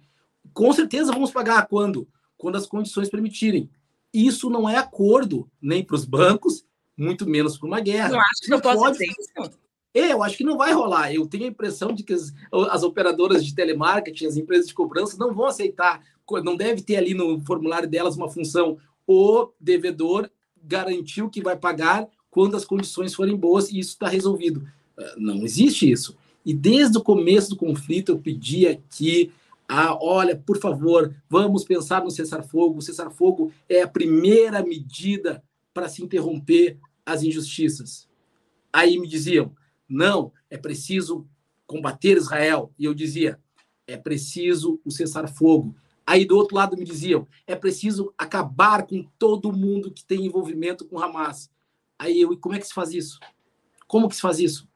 [0.55, 2.09] com certeza vamos pagar quando?
[2.39, 3.69] Quando as condições permitirem.
[4.17, 6.65] Isso não é acordo nem para os bancos,
[6.97, 8.09] muito menos para uma guerra.
[8.09, 9.59] Não acho que não pode ser isso.
[9.93, 11.13] É, eu acho que não vai rolar.
[11.13, 12.33] Eu tenho a impressão de que as,
[12.71, 16.03] as operadoras de telemarketing, as empresas de cobrança, não vão aceitar.
[16.43, 18.79] Não deve ter ali no formulário delas uma função.
[19.07, 20.31] O devedor
[20.63, 24.67] garantiu que vai pagar quando as condições forem boas e isso está resolvido.
[24.99, 26.17] Ah, não existe isso.
[26.45, 29.31] E desde o começo do conflito eu pedi aqui,
[29.69, 32.79] ah, olha, por favor, vamos pensar no cessar-fogo.
[32.79, 35.43] O cessar-fogo é a primeira medida
[35.75, 38.09] para se interromper as injustiças.
[38.73, 39.55] Aí me diziam,
[39.89, 41.27] não, é preciso
[41.67, 42.73] combater Israel.
[42.79, 43.41] E eu dizia,
[43.87, 45.75] é preciso o cessar-fogo.
[46.07, 50.85] Aí do outro lado me diziam, é preciso acabar com todo mundo que tem envolvimento
[50.87, 51.51] com Hamas.
[51.99, 53.19] Aí eu, e como é que se faz isso?
[53.89, 54.69] Como que se faz isso?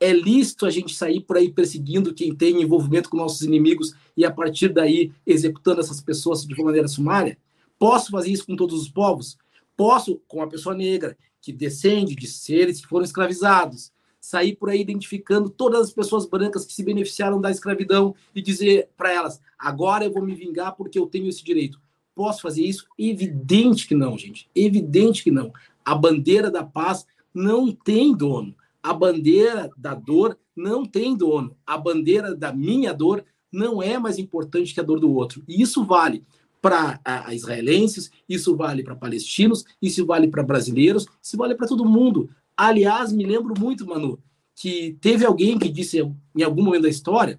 [0.00, 4.24] É lícito a gente sair por aí perseguindo quem tem envolvimento com nossos inimigos e
[4.24, 7.36] a partir daí executando essas pessoas de uma maneira sumária?
[7.78, 9.36] Posso fazer isso com todos os povos?
[9.76, 14.80] Posso com a pessoa negra que descende de seres que foram escravizados, sair por aí
[14.80, 20.04] identificando todas as pessoas brancas que se beneficiaram da escravidão e dizer para elas: agora
[20.04, 21.80] eu vou me vingar porque eu tenho esse direito.
[22.14, 22.86] Posso fazer isso?
[22.98, 24.48] Evidente que não, gente.
[24.54, 25.52] Evidente que não.
[25.84, 28.54] A bandeira da paz não tem dono.
[28.82, 31.56] A bandeira da dor não tem dono.
[31.66, 35.42] A bandeira da minha dor não é mais importante que a dor do outro.
[35.48, 36.24] E isso vale
[36.60, 37.00] para
[37.32, 42.30] israelenses, isso vale para palestinos, isso vale para brasileiros, isso vale para todo mundo.
[42.56, 44.18] Aliás, me lembro muito, Manu,
[44.54, 46.00] que teve alguém que disse
[46.36, 47.38] em algum momento da história,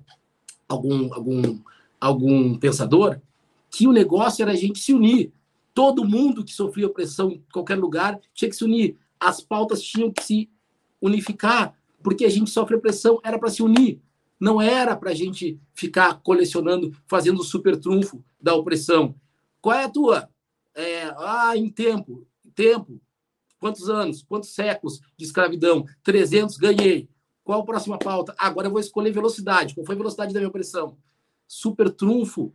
[0.67, 1.59] algum, algum,
[1.99, 3.19] algum pensador,
[3.69, 5.31] que o negócio era a gente se unir.
[5.73, 8.97] Todo mundo que sofria opressão em qualquer lugar tinha que se unir.
[9.19, 10.49] As pautas tinham que se
[11.01, 14.01] unificar, porque a gente sofre opressão, era para se unir.
[14.39, 19.13] Não era para a gente ficar colecionando, fazendo super trunfo da opressão.
[19.61, 20.29] Qual é a tua?
[20.73, 22.25] É, ah, em tempo.
[22.55, 23.01] Tempo.
[23.59, 24.23] Quantos anos?
[24.23, 25.85] Quantos séculos de escravidão?
[26.03, 27.09] 300, ganhei.
[27.43, 28.33] Qual a próxima pauta?
[28.37, 29.75] Agora eu vou escolher velocidade.
[29.75, 30.97] Qual foi a velocidade da minha opressão?
[31.45, 32.53] Super trunfo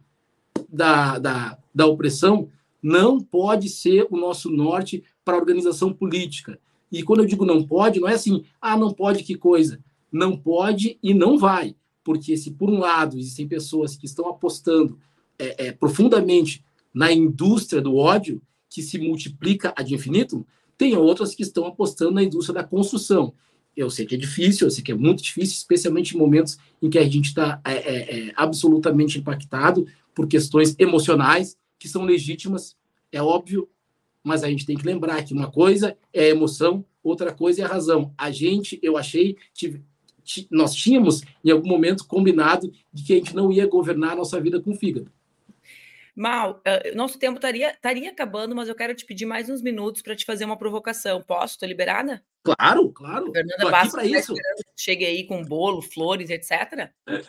[0.68, 2.48] da, da, da opressão
[2.82, 6.58] não pode ser o nosso norte para a organização política.
[6.94, 9.80] E quando eu digo não pode, não é assim, ah, não pode, que coisa.
[10.12, 11.74] Não pode e não vai.
[12.04, 14.96] Porque se, por um lado, existem pessoas que estão apostando
[15.36, 20.44] é, é, profundamente na indústria do ódio, que se multiplica ad infinitum,
[20.78, 23.34] tem outras que estão apostando na indústria da construção.
[23.76, 26.88] eu sei que é difícil, eu sei que é muito difícil, especialmente em momentos em
[26.88, 32.76] que a gente está é, é, é, absolutamente impactado por questões emocionais que são legítimas,
[33.10, 33.68] é óbvio,
[34.24, 37.64] mas a gente tem que lembrar que uma coisa é a emoção, outra coisa é
[37.64, 38.12] a razão.
[38.16, 39.84] A gente, eu achei, tive,
[40.50, 44.40] nós tínhamos em algum momento combinado de que a gente não ia governar a nossa
[44.40, 45.12] vida com fígado.
[46.16, 50.00] Mal, uh, nosso tempo estaria estaria acabando, mas eu quero te pedir mais uns minutos
[50.00, 51.20] para te fazer uma provocação.
[51.20, 51.54] Posso?
[51.54, 52.22] Estou liberada?
[52.42, 53.32] Claro, claro.
[53.32, 54.32] Fernanda Bastos para isso.
[54.76, 56.90] Cheguei aí com bolo, flores, etc.
[57.08, 57.22] É.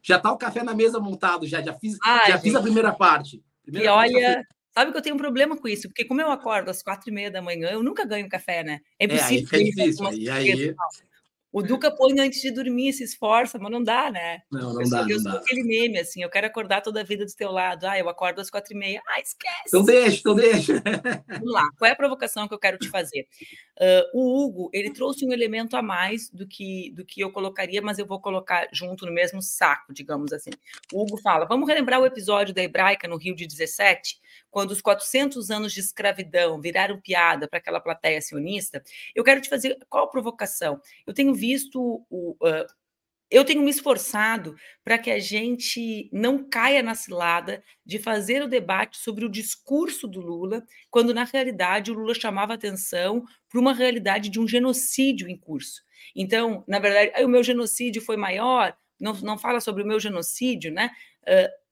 [0.00, 2.92] Já está o café na mesa montado, já, já fiz, Ai, já fiz a primeira
[2.92, 3.42] parte.
[3.62, 6.70] Primeira e olha, sabe que eu tenho um problema com isso, porque como eu acordo
[6.70, 8.80] às quatro e meia da manhã, eu nunca ganho café, né?
[8.98, 9.48] É impossível.
[9.52, 10.12] É, aí difícil.
[10.12, 10.74] E aí,
[11.52, 14.42] o Duca põe antes de dormir, se esforça, mas não dá, né?
[14.50, 15.00] Não, não eu dá.
[15.00, 15.38] Sou, eu sou dá.
[15.38, 17.84] aquele meme, assim, eu quero acordar toda a vida do teu lado.
[17.84, 19.02] Ah, eu acordo às quatro e meia.
[19.06, 19.64] Ah, esquece.
[19.68, 20.82] Então deixa, então deixa.
[21.28, 23.26] Vamos lá, qual é a provocação que eu quero te fazer?
[23.78, 27.82] Uh, o Hugo, ele trouxe um elemento a mais do que, do que eu colocaria,
[27.82, 30.50] mas eu vou colocar junto no mesmo saco, digamos assim.
[30.92, 34.22] O Hugo fala, vamos relembrar o episódio da Hebraica no Rio de 17?
[34.52, 38.82] quando os 400 anos de escravidão viraram piada para aquela plateia sionista,
[39.14, 40.78] eu quero te fazer qual a provocação?
[41.06, 42.36] Eu tenho visto o.
[42.40, 42.66] Uh,
[43.28, 48.48] eu tenho me esforçado para que a gente não caia na cilada de fazer o
[48.48, 53.72] debate sobre o discurso do Lula, quando na realidade o Lula chamava atenção para uma
[53.72, 55.82] realidade de um genocídio em curso.
[56.14, 60.70] Então, na verdade, o meu genocídio foi maior, não, não fala sobre o meu genocídio,
[60.70, 60.90] né?
[61.22, 61.62] Uh,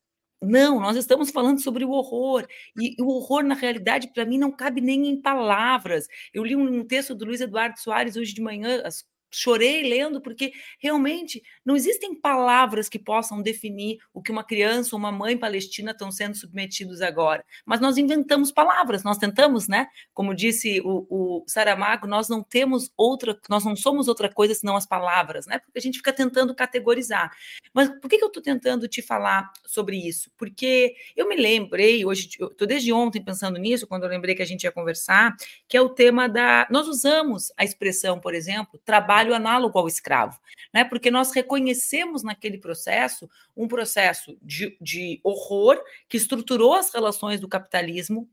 [0.42, 2.46] não, nós estamos falando sobre o horror.
[2.74, 6.06] E o horror, na realidade, para mim, não cabe nem em palavras.
[6.32, 10.52] Eu li um texto do Luiz Eduardo Soares hoje de manhã, às chorei lendo, porque
[10.78, 15.92] realmente não existem palavras que possam definir o que uma criança ou uma mãe palestina
[15.92, 17.44] estão sendo submetidos agora.
[17.64, 19.88] Mas nós inventamos palavras, nós tentamos, né?
[20.12, 24.76] Como disse o, o Saramago, nós não temos outra, nós não somos outra coisa senão
[24.76, 25.58] as palavras, né?
[25.58, 27.30] Porque a gente fica tentando categorizar.
[27.72, 30.30] Mas por que, que eu estou tentando te falar sobre isso?
[30.36, 34.46] Porque eu me lembrei, hoje, estou desde ontem pensando nisso, quando eu lembrei que a
[34.46, 35.36] gente ia conversar,
[35.68, 36.66] que é o tema da.
[36.70, 40.38] Nós usamos a expressão, por exemplo, trabalho trabalho análogo ao escravo,
[40.72, 40.84] né?
[40.84, 47.48] Porque nós reconhecemos naquele processo um processo de, de horror que estruturou as relações do
[47.48, 48.28] capitalismo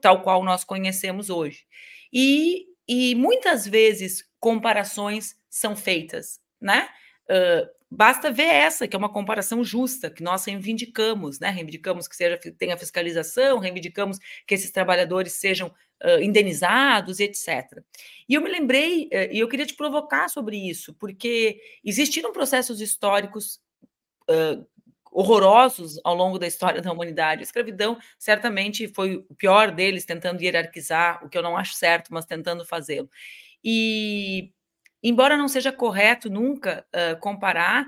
[0.00, 1.64] tal qual nós conhecemos hoje.
[2.12, 6.88] E, e muitas vezes comparações são feitas, né?
[7.24, 11.50] Uh, basta ver essa, que é uma comparação justa, que nós reivindicamos, né?
[11.50, 15.72] Reivindicamos que seja, tenha fiscalização, reivindicamos que esses trabalhadores sejam
[16.04, 17.82] uh, indenizados, etc.
[18.28, 22.80] E eu me lembrei, uh, e eu queria te provocar sobre isso, porque existiram processos
[22.80, 23.60] históricos
[24.28, 24.66] uh,
[25.10, 27.40] horrorosos ao longo da história da humanidade.
[27.40, 32.12] A escravidão certamente foi o pior deles, tentando hierarquizar, o que eu não acho certo,
[32.12, 33.10] mas tentando fazê-lo.
[33.62, 34.52] E,
[35.02, 36.86] embora não seja correto nunca
[37.20, 37.86] comparar,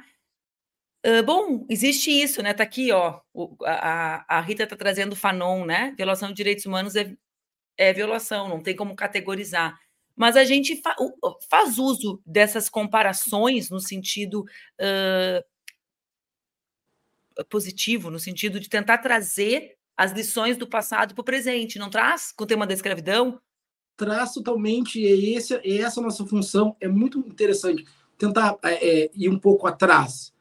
[1.07, 2.55] Uh, bom, existe isso, né?
[2.55, 3.21] Tá aqui, ó.
[3.35, 5.93] O, a, a Rita tá trazendo Fanon, né?
[5.99, 7.15] Violação de direitos humanos é
[7.77, 9.79] é violação, não tem como categorizar.
[10.17, 10.95] Mas a gente fa
[11.51, 14.45] faz uso dessas comparações no sentido
[14.81, 15.45] uh,
[17.49, 22.33] positivo, no sentido de tentar trazer as lições do passado para o presente, não traz
[22.33, 23.41] com o tema da escravidão?
[23.97, 27.85] Traz totalmente, é, esse, é essa nossa função, é muito interessante
[28.19, 30.33] tentar é, é, ir um pouco atrás.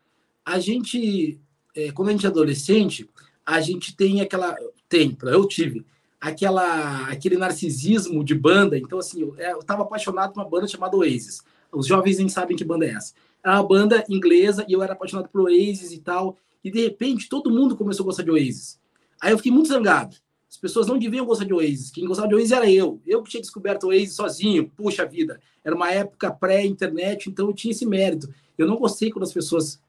[0.44, 1.40] A gente,
[1.76, 3.10] é, quando a gente é adolescente,
[3.46, 4.56] a gente tem aquela,
[4.90, 5.86] tem, eu tive,
[6.24, 8.78] aquela, aquele narcisismo de banda.
[8.78, 11.44] Então, assim, eu é, estava apaixonado por uma banda chamada Oasis.
[11.70, 13.14] Os jovens nem sabem que banda é essa.
[13.44, 16.38] Era uma banda inglesa e eu era apaixonado por Oasis e tal.
[16.64, 18.80] E, de repente, todo mundo começou a gostar de Oasis.
[19.22, 20.16] Aí eu fiquei muito zangado.
[20.50, 21.92] As pessoas não deviam gostar de Oasis.
[21.92, 23.02] Quem gostava de Oasis era eu.
[23.06, 24.72] Eu que tinha descoberto Oasis sozinho.
[24.78, 25.42] Puxa vida.
[25.62, 28.34] Era uma época pré-internet, então eu tinha esse mérito.
[28.58, 29.82] Eu não gostei quando as pessoas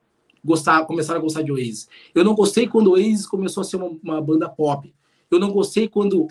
[0.44, 1.88] gostaram, começaram a gostar de Oasis.
[2.12, 4.92] Eu não gostei quando Oasis começou a ser uma, uma banda pop.
[5.30, 6.28] Eu não gostei quando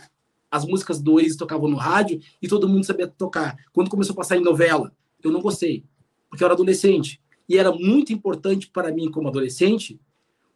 [0.49, 3.57] as músicas do Oasis tocavam no rádio e todo mundo sabia tocar.
[3.73, 5.83] Quando começou a passar em novela, eu não gostei,
[6.29, 7.19] porque eu era adolescente.
[7.49, 9.99] E era muito importante para mim, como adolescente,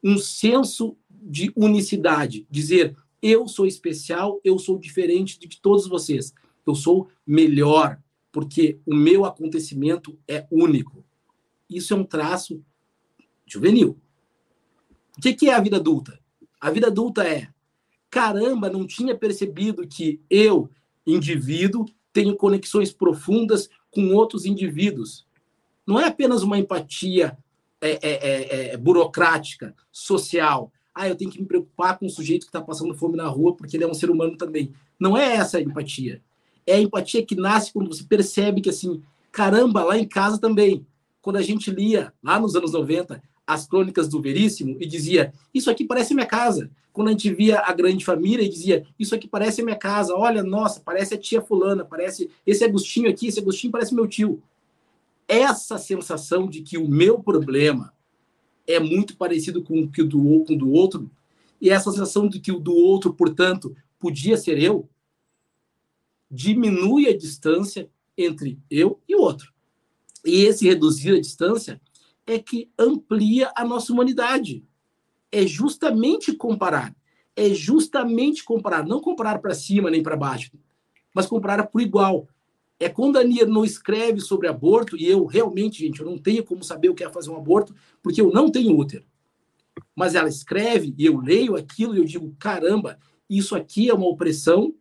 [0.04, 6.34] um senso de unicidade, dizer eu sou especial, eu sou diferente de todos vocês,
[6.66, 8.00] eu sou melhor,
[8.32, 11.04] porque o meu acontecimento é único.
[11.68, 12.64] Isso é um traço
[13.46, 13.98] juvenil.
[15.18, 16.20] O que é a vida adulta?
[16.62, 17.50] A vida adulta é
[18.10, 20.70] caramba, não tinha percebido que eu,
[21.06, 25.26] indivíduo, tenho conexões profundas com outros indivíduos.
[25.86, 27.38] Não é apenas uma empatia
[27.80, 30.72] é, é, é, é, burocrática, social.
[30.94, 33.56] Ah, eu tenho que me preocupar com o sujeito que está passando fome na rua
[33.56, 34.74] porque ele é um ser humano também.
[35.00, 36.22] Não é essa a empatia.
[36.66, 39.02] É a empatia que nasce quando você percebe que, assim,
[39.38, 40.84] Caramba, lá em casa também,
[41.22, 45.72] quando a gente lia, lá nos anos 90, as crônicas do Veríssimo e dizia: Isso
[45.72, 46.70] aqui parece minha casa.
[46.92, 50.14] Quando a gente via a grande família e dizia: Isso aqui parece minha casa.
[50.14, 54.44] Olha, nossa, parece a tia Fulana, parece esse Agostinho aqui, esse Agostinho parece meu tio.
[55.26, 57.94] Essa sensação de que o meu problema
[58.66, 61.10] é muito parecido com o que do, com do outro,
[61.60, 64.88] e essa sensação de que o do outro, portanto, podia ser eu,
[66.30, 69.54] diminui a distância entre eu e o outro.
[70.26, 71.80] E esse reduzir a distância
[72.28, 74.64] é que amplia a nossa humanidade.
[75.32, 76.94] É justamente comparar.
[77.36, 78.86] É justamente comparar.
[78.86, 80.52] Não comparar para cima nem para baixo,
[81.14, 82.28] mas comparar por igual.
[82.80, 86.44] É quando a Nia não escreve sobre aborto, e eu realmente, gente, eu não tenho
[86.44, 87.74] como saber o que é fazer um aborto,
[88.04, 89.06] porque eu não tenho útero.
[89.96, 93.00] Mas ela escreve, e eu leio aquilo, e eu digo: caramba,
[93.30, 94.76] isso aqui é uma opressão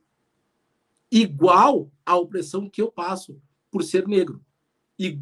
[1.10, 3.40] igual à opressão que eu passo
[3.70, 4.44] por ser negro.
[4.98, 5.18] E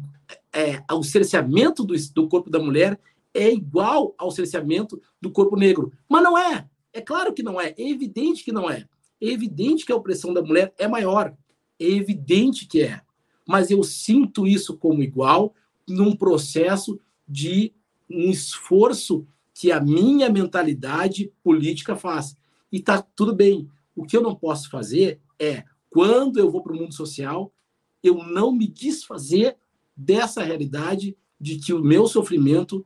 [0.53, 2.99] é, o cerceamento do, do corpo da mulher
[3.33, 5.91] é igual ao cerceamento do corpo negro.
[6.07, 6.67] Mas não é.
[6.93, 7.75] É claro que não é.
[7.77, 8.87] É evidente que não é.
[9.21, 11.35] É evidente que a opressão da mulher é maior.
[11.77, 13.01] É evidente que é.
[13.45, 15.53] Mas eu sinto isso como igual
[15.87, 17.73] num processo de
[18.09, 22.35] um esforço que a minha mentalidade política faz.
[22.71, 23.69] E tá tudo bem.
[23.95, 27.53] O que eu não posso fazer é, quando eu vou para o mundo social,
[28.01, 29.57] eu não me desfazer
[29.95, 32.85] dessa realidade de que o meu sofrimento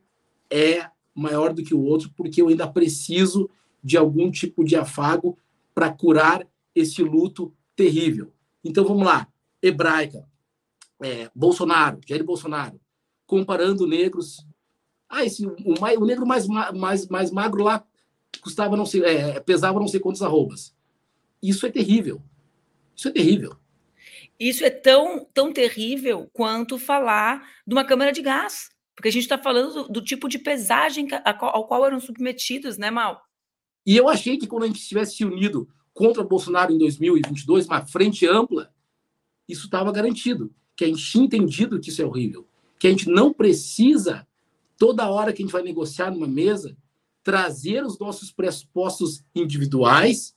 [0.50, 3.48] é maior do que o outro, porque eu ainda preciso
[3.82, 5.38] de algum tipo de afago
[5.74, 8.32] para curar esse luto terrível.
[8.62, 9.26] Então vamos lá,
[9.62, 10.26] hebraica,
[11.02, 12.80] é, Bolsonaro, Jair Bolsonaro,
[13.26, 14.46] comparando negros.
[15.08, 15.54] Ah, esse, o,
[15.98, 17.84] o negro mais, mais, mais magro lá
[18.42, 20.74] custava não sei, é, pesava não sei quantos arrobas.
[21.42, 22.22] Isso é terrível.
[22.94, 23.56] Isso é terrível.
[24.40, 29.24] Isso é tão, tão terrível quanto falar de uma câmara de gás, porque a gente
[29.24, 33.22] está falando do, do, tipo de pesagem ao qual eram submetidos, né, Mal?
[33.84, 37.84] E eu achei que quando a gente tivesse se unido contra Bolsonaro em 2022, uma
[37.84, 38.72] frente ampla,
[39.46, 42.46] isso estava garantido, que a gente tinha entendido que isso é horrível,
[42.78, 44.26] que a gente não precisa,
[44.78, 46.74] toda hora que a gente vai negociar numa mesa,
[47.22, 50.34] trazer os nossos pressupostos individuais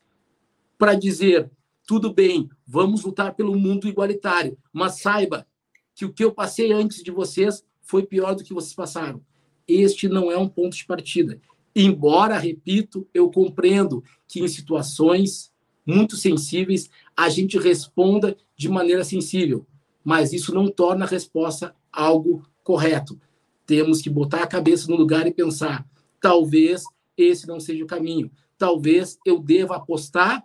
[0.78, 1.49] para dizer
[1.86, 5.45] tudo bem, vamos lutar pelo mundo igualitário, mas saiba
[5.93, 9.21] que o que eu passei antes de vocês foi pior do que vocês passaram.
[9.67, 11.39] Este não é um ponto de partida.
[11.75, 15.51] Embora, repito, eu compreendo que em situações
[15.86, 19.65] muito sensíveis a gente responda de maneira sensível,
[20.03, 23.19] mas isso não torna a resposta algo correto.
[23.65, 25.86] Temos que botar a cabeça no lugar e pensar:
[26.21, 26.84] talvez
[27.17, 28.31] esse não seja o caminho.
[28.57, 30.43] Talvez eu deva apostar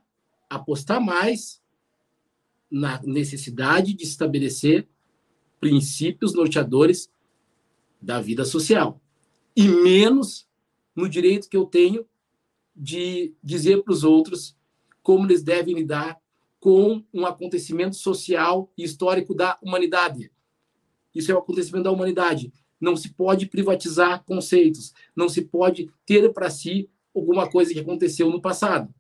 [0.49, 1.61] apostar mais
[2.71, 4.89] na necessidade de estabelecer
[5.61, 7.11] princípios norteadores
[8.01, 9.01] da vida social
[9.57, 10.47] e menos
[10.95, 12.07] no direito que eu tenho
[12.75, 14.57] de dizer para os outros
[15.03, 16.21] como eles devem lidar
[16.61, 20.31] com um acontecimento social e histórico da humanidade.
[21.15, 22.53] Isso é um acontecimento da humanidade.
[22.81, 28.31] Não se pode privatizar conceitos, não se pode ter para si alguma coisa que aconteceu
[28.31, 28.95] no passado.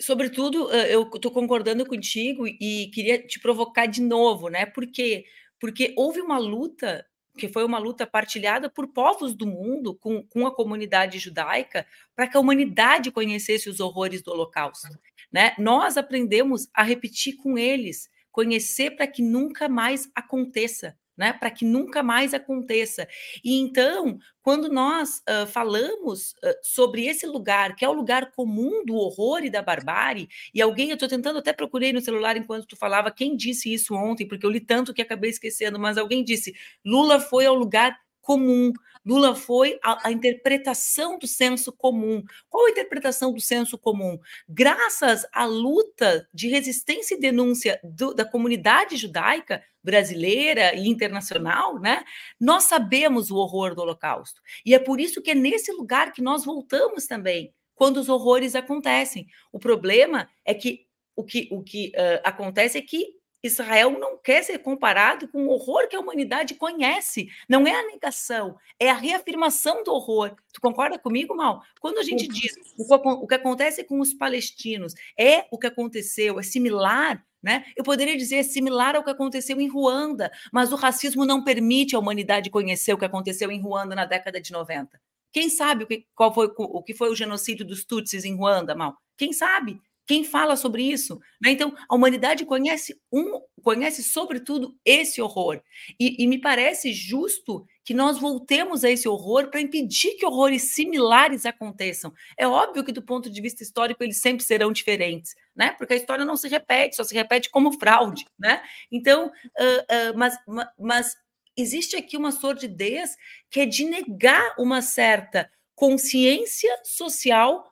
[0.00, 4.64] Sobretudo, eu estou concordando contigo e queria te provocar de novo, né?
[4.64, 5.24] Por quê?
[5.60, 7.04] Porque houve uma luta,
[7.36, 11.84] que foi uma luta partilhada por povos do mundo, com, com a comunidade judaica,
[12.14, 14.88] para que a humanidade conhecesse os horrores do Holocausto.
[15.32, 15.54] Né?
[15.58, 21.64] Nós aprendemos a repetir com eles, conhecer para que nunca mais aconteça né, para que
[21.64, 23.06] nunca mais aconteça.
[23.44, 28.84] E então, quando nós uh, falamos uh, sobre esse lugar, que é o lugar comum
[28.84, 32.66] do horror e da barbárie, e alguém, eu estou tentando até procurei no celular enquanto
[32.66, 36.22] tu falava, quem disse isso ontem, porque eu li tanto que acabei esquecendo, mas alguém
[36.22, 36.54] disse:
[36.84, 38.72] Lula foi ao lugar comum.
[39.04, 42.22] Lula foi a, a, interpretação do senso comum.
[42.48, 44.18] Qual a interpretação do senso comum?
[44.48, 52.04] Graças à luta de resistência e denúncia do, da comunidade judaica brasileira e internacional, né?
[52.38, 54.40] Nós sabemos o horror do Holocausto.
[54.64, 58.54] E é por isso que é nesse lugar que nós voltamos também, quando os horrores
[58.54, 59.26] acontecem.
[59.52, 60.86] O problema é que
[61.16, 65.50] o que, o que uh, acontece é que Israel não quer ser comparado com o
[65.50, 67.28] horror que a humanidade conhece.
[67.48, 70.34] Não é a negação, é a reafirmação do horror.
[70.52, 71.62] Tu concorda comigo, Mal?
[71.80, 76.42] Quando a gente diz o que acontece com os palestinos é o que aconteceu, é
[76.42, 77.64] similar, né?
[77.76, 81.94] Eu poderia dizer é similar ao que aconteceu em Ruanda, mas o racismo não permite
[81.94, 85.00] a humanidade conhecer o que aconteceu em Ruanda na década de 90.
[85.32, 88.74] Quem sabe o que, qual foi, o que foi o genocídio dos Tutsis em Ruanda,
[88.74, 88.96] Mal?
[89.16, 89.80] Quem sabe?
[90.08, 91.20] Quem fala sobre isso?
[91.38, 91.50] Né?
[91.50, 95.60] Então, a humanidade conhece um, conhece sobretudo esse horror.
[96.00, 100.74] E, e me parece justo que nós voltemos a esse horror para impedir que horrores
[100.74, 102.10] similares aconteçam.
[102.38, 105.72] É óbvio que, do ponto de vista histórico, eles sempre serão diferentes, né?
[105.72, 108.62] Porque a história não se repete, só se repete como fraude, né?
[108.90, 110.34] Então, uh, uh, mas,
[110.78, 111.14] mas
[111.54, 113.14] existe aqui uma sordidez
[113.50, 117.70] que é de negar uma certa consciência social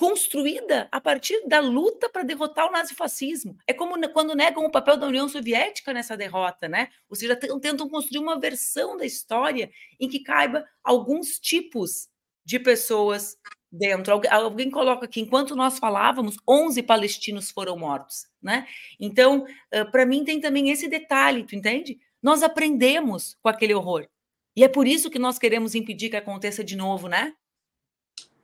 [0.00, 3.58] construída a partir da luta para derrotar o nazifascismo.
[3.66, 6.88] É como quando negam o papel da União Soviética nessa derrota, né?
[7.06, 9.70] Ou seja, tentam construir uma versão da história
[10.00, 12.08] em que caiba alguns tipos
[12.46, 13.36] de pessoas
[13.70, 14.18] dentro.
[14.30, 18.66] Alguém coloca aqui, enquanto nós falávamos, 11 palestinos foram mortos, né?
[18.98, 19.44] Então,
[19.92, 22.00] para mim tem também esse detalhe, tu entende?
[22.22, 24.08] Nós aprendemos com aquele horror.
[24.56, 27.34] E é por isso que nós queremos impedir que aconteça de novo, né?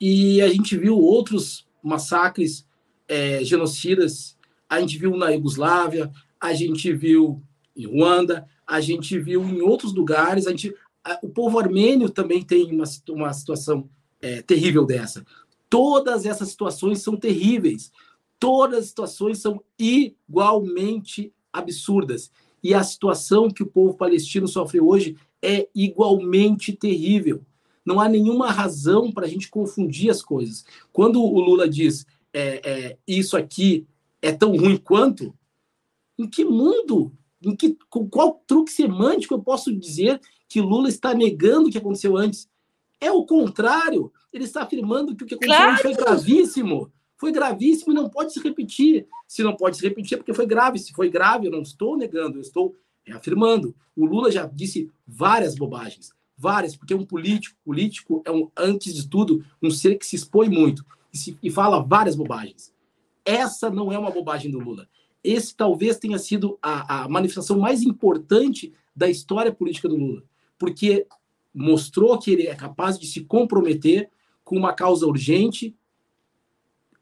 [0.01, 2.67] E a gente viu outros massacres
[3.09, 4.37] é, genocidas.
[4.69, 7.43] A gente viu na Iugoslávia, a gente viu
[7.77, 10.47] em Ruanda, a gente viu em outros lugares.
[10.47, 10.75] A gente,
[11.05, 13.89] a, o povo armênio também tem uma, uma situação
[14.21, 15.25] é, terrível dessa.
[15.69, 17.93] Todas essas situações são terríveis.
[18.39, 22.31] Todas as situações são igualmente absurdas.
[22.63, 27.43] E a situação que o povo palestino sofre hoje é igualmente terrível.
[27.87, 30.65] Não há nenhuma razão para a gente confundir as coisas.
[30.93, 33.87] Quando o Lula diz é, é, isso aqui
[34.21, 35.33] é tão ruim quanto,
[36.19, 41.15] em que mundo, em que, com qual truque semântico eu posso dizer que Lula está
[41.15, 42.49] negando o que aconteceu antes?
[43.01, 44.13] É o contrário.
[44.33, 45.73] Ele está afirmando que o que aconteceu claro.
[45.73, 46.93] antes foi gravíssimo.
[47.17, 49.07] Foi gravíssimo e não pode se repetir.
[49.29, 50.79] Se não pode se repetir, é porque foi grave.
[50.79, 52.75] Se foi grave, eu não estou negando, eu estou
[53.13, 53.75] afirmando.
[53.95, 59.09] O Lula já disse várias bobagens várias, porque um político, político é um, antes de
[59.09, 62.75] tudo, um ser que se expõe muito e, se, e fala várias bobagens.
[63.25, 64.89] Essa não é uma bobagem do Lula.
[65.25, 70.23] Esse talvez tenha sido a, a manifestação mais importante da história política do Lula,
[70.59, 71.07] porque
[71.53, 74.11] mostrou que ele é capaz de se comprometer
[74.45, 75.75] com uma causa urgente,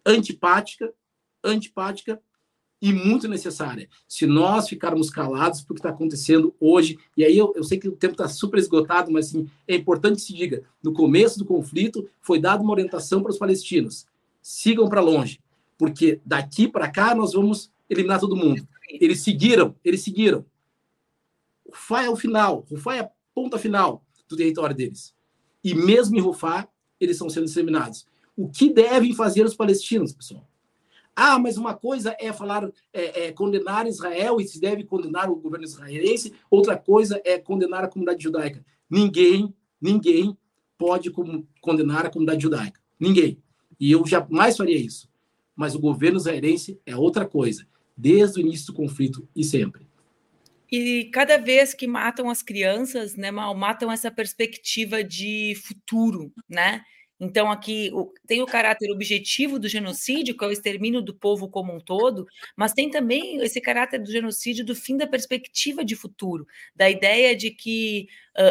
[0.06, 0.94] antipática,
[1.42, 2.20] antipática
[2.84, 3.88] e muito necessária.
[4.06, 7.96] Se nós ficarmos calados porque está acontecendo hoje, e aí eu, eu sei que o
[7.96, 12.06] tempo está super esgotado, mas assim, é importante que se diga: no começo do conflito
[12.20, 14.06] foi dada uma orientação para os palestinos:
[14.42, 15.40] sigam para longe,
[15.78, 18.68] porque daqui para cá nós vamos eliminar todo mundo.
[18.90, 20.44] Eles seguiram, eles seguiram.
[21.66, 25.14] Rufá é o final, Rufá é a ponta final do território deles.
[25.64, 26.68] E mesmo em Rufá,
[27.00, 28.06] eles estão sendo disseminados.
[28.36, 30.46] O que devem fazer os palestinos, pessoal?
[31.16, 35.36] Ah, mas uma coisa é falar, é, é, condenar Israel e se deve condenar o
[35.36, 38.64] governo israelense, outra coisa é condenar a comunidade judaica.
[38.90, 40.36] Ninguém, ninguém
[40.76, 41.10] pode
[41.60, 42.80] condenar a comunidade judaica.
[42.98, 43.38] Ninguém.
[43.78, 45.08] E eu jamais faria isso.
[45.54, 49.86] Mas o governo israelense é outra coisa, desde o início do conflito e sempre.
[50.70, 56.82] E cada vez que matam as crianças, né, mal matam essa perspectiva de futuro, né?
[57.20, 61.48] Então, aqui o, tem o caráter objetivo do genocídio, que é o extermínio do povo
[61.48, 65.94] como um todo, mas tem também esse caráter do genocídio do fim da perspectiva de
[65.96, 68.08] futuro, da ideia de que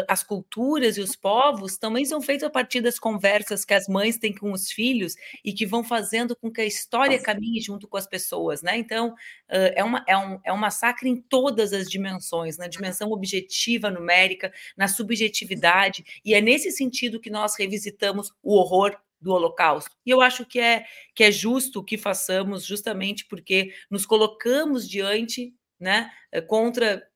[0.08, 4.16] as culturas e os povos também são feitos a partir das conversas que as mães
[4.16, 5.14] têm com os filhos
[5.44, 8.76] e que vão fazendo com que a história caminhe junto com as pessoas, né?
[8.76, 9.14] Então,
[9.48, 14.52] é, uma, é, um, é um massacre em todas as dimensões, na dimensão objetiva, numérica,
[14.76, 19.90] na subjetividade, e é nesse sentido que nós revisitamos o horror do Holocausto.
[20.04, 25.54] E eu acho que é que é justo que façamos, justamente porque nos colocamos diante,
[25.80, 26.10] né,
[26.46, 27.06] contra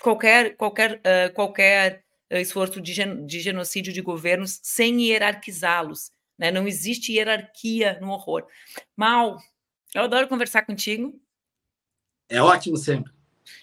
[0.00, 2.04] qualquer qualquer uh, qualquer
[2.40, 6.10] esforço de, gen de genocídio de governos sem hierarquizá-los.
[6.38, 6.50] Né?
[6.50, 8.46] Não existe hierarquia no horror.
[8.96, 9.38] Mal,
[9.94, 11.20] eu adoro conversar contigo.
[12.28, 13.12] É ótimo sempre.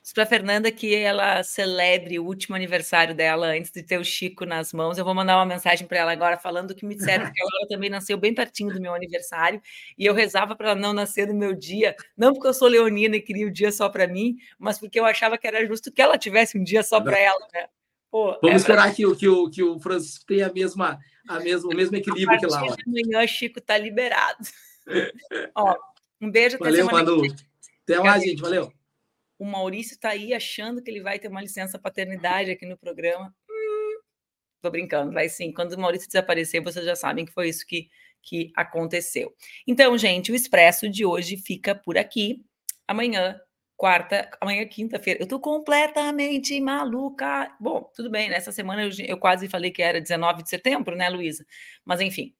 [0.01, 4.03] Diz para a Fernanda que ela celebre o último aniversário dela antes de ter o
[4.03, 4.97] Chico nas mãos.
[4.97, 7.89] Eu vou mandar uma mensagem para ela agora falando que me disseram que ela também
[7.89, 9.61] nasceu bem pertinho do meu aniversário
[9.97, 13.15] e eu rezava para ela não nascer no meu dia, não porque eu sou leonina
[13.15, 15.91] e queria o um dia só para mim, mas porque eu achava que era justo
[15.91, 17.67] que ela tivesse um dia só para ela, né?
[18.12, 21.70] Pô, Vamos é esperar que, que, o, que o Francisco tenha a mesma, a mesma,
[21.70, 22.62] o mesmo equilíbrio que lá.
[22.88, 24.39] Amanhã, Chico tá liberado.
[25.55, 25.78] Ó,
[26.20, 27.22] um beijo até Valeu, Manu.
[27.84, 28.41] Até mais, gente.
[28.41, 28.74] Valeu.
[29.38, 33.34] O Maurício está aí achando que ele vai ter uma licença paternidade aqui no programa.
[33.49, 33.99] Hum,
[34.62, 35.53] tô brincando, vai sim.
[35.53, 37.89] Quando o Maurício desaparecer, vocês já sabem que foi isso que,
[38.24, 39.34] que aconteceu.
[39.68, 42.43] Então, gente, o Expresso de hoje fica por aqui.
[42.88, 43.39] Amanhã
[43.80, 45.23] quarta, amanhã é quinta-feira.
[45.23, 47.55] Eu tô completamente maluca.
[47.61, 51.09] Bom, tudo bem, nessa semana eu, eu, quase falei que era 19 de setembro, né,
[51.09, 51.45] Luísa?
[51.86, 52.36] Mas enfim.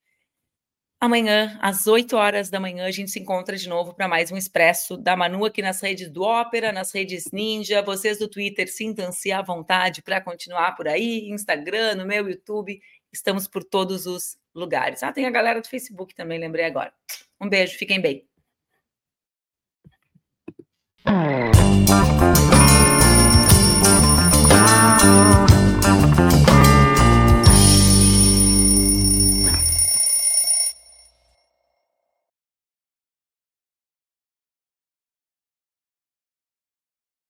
[0.99, 4.35] Amanhã, às 8 horas da manhã, a gente se encontra de novo para mais um
[4.35, 7.81] Expresso da Manu aqui nas redes do Ópera, nas redes Ninja.
[7.81, 12.81] Vocês do Twitter, sintam-se à vontade para continuar por aí, Instagram, no meu YouTube.
[13.13, 15.03] Estamos por todos os lugares.
[15.03, 16.91] Ah, tem a galera do Facebook também, lembrei agora.
[17.39, 18.28] Um beijo, fiquem bem.
[21.10, 22.59] Música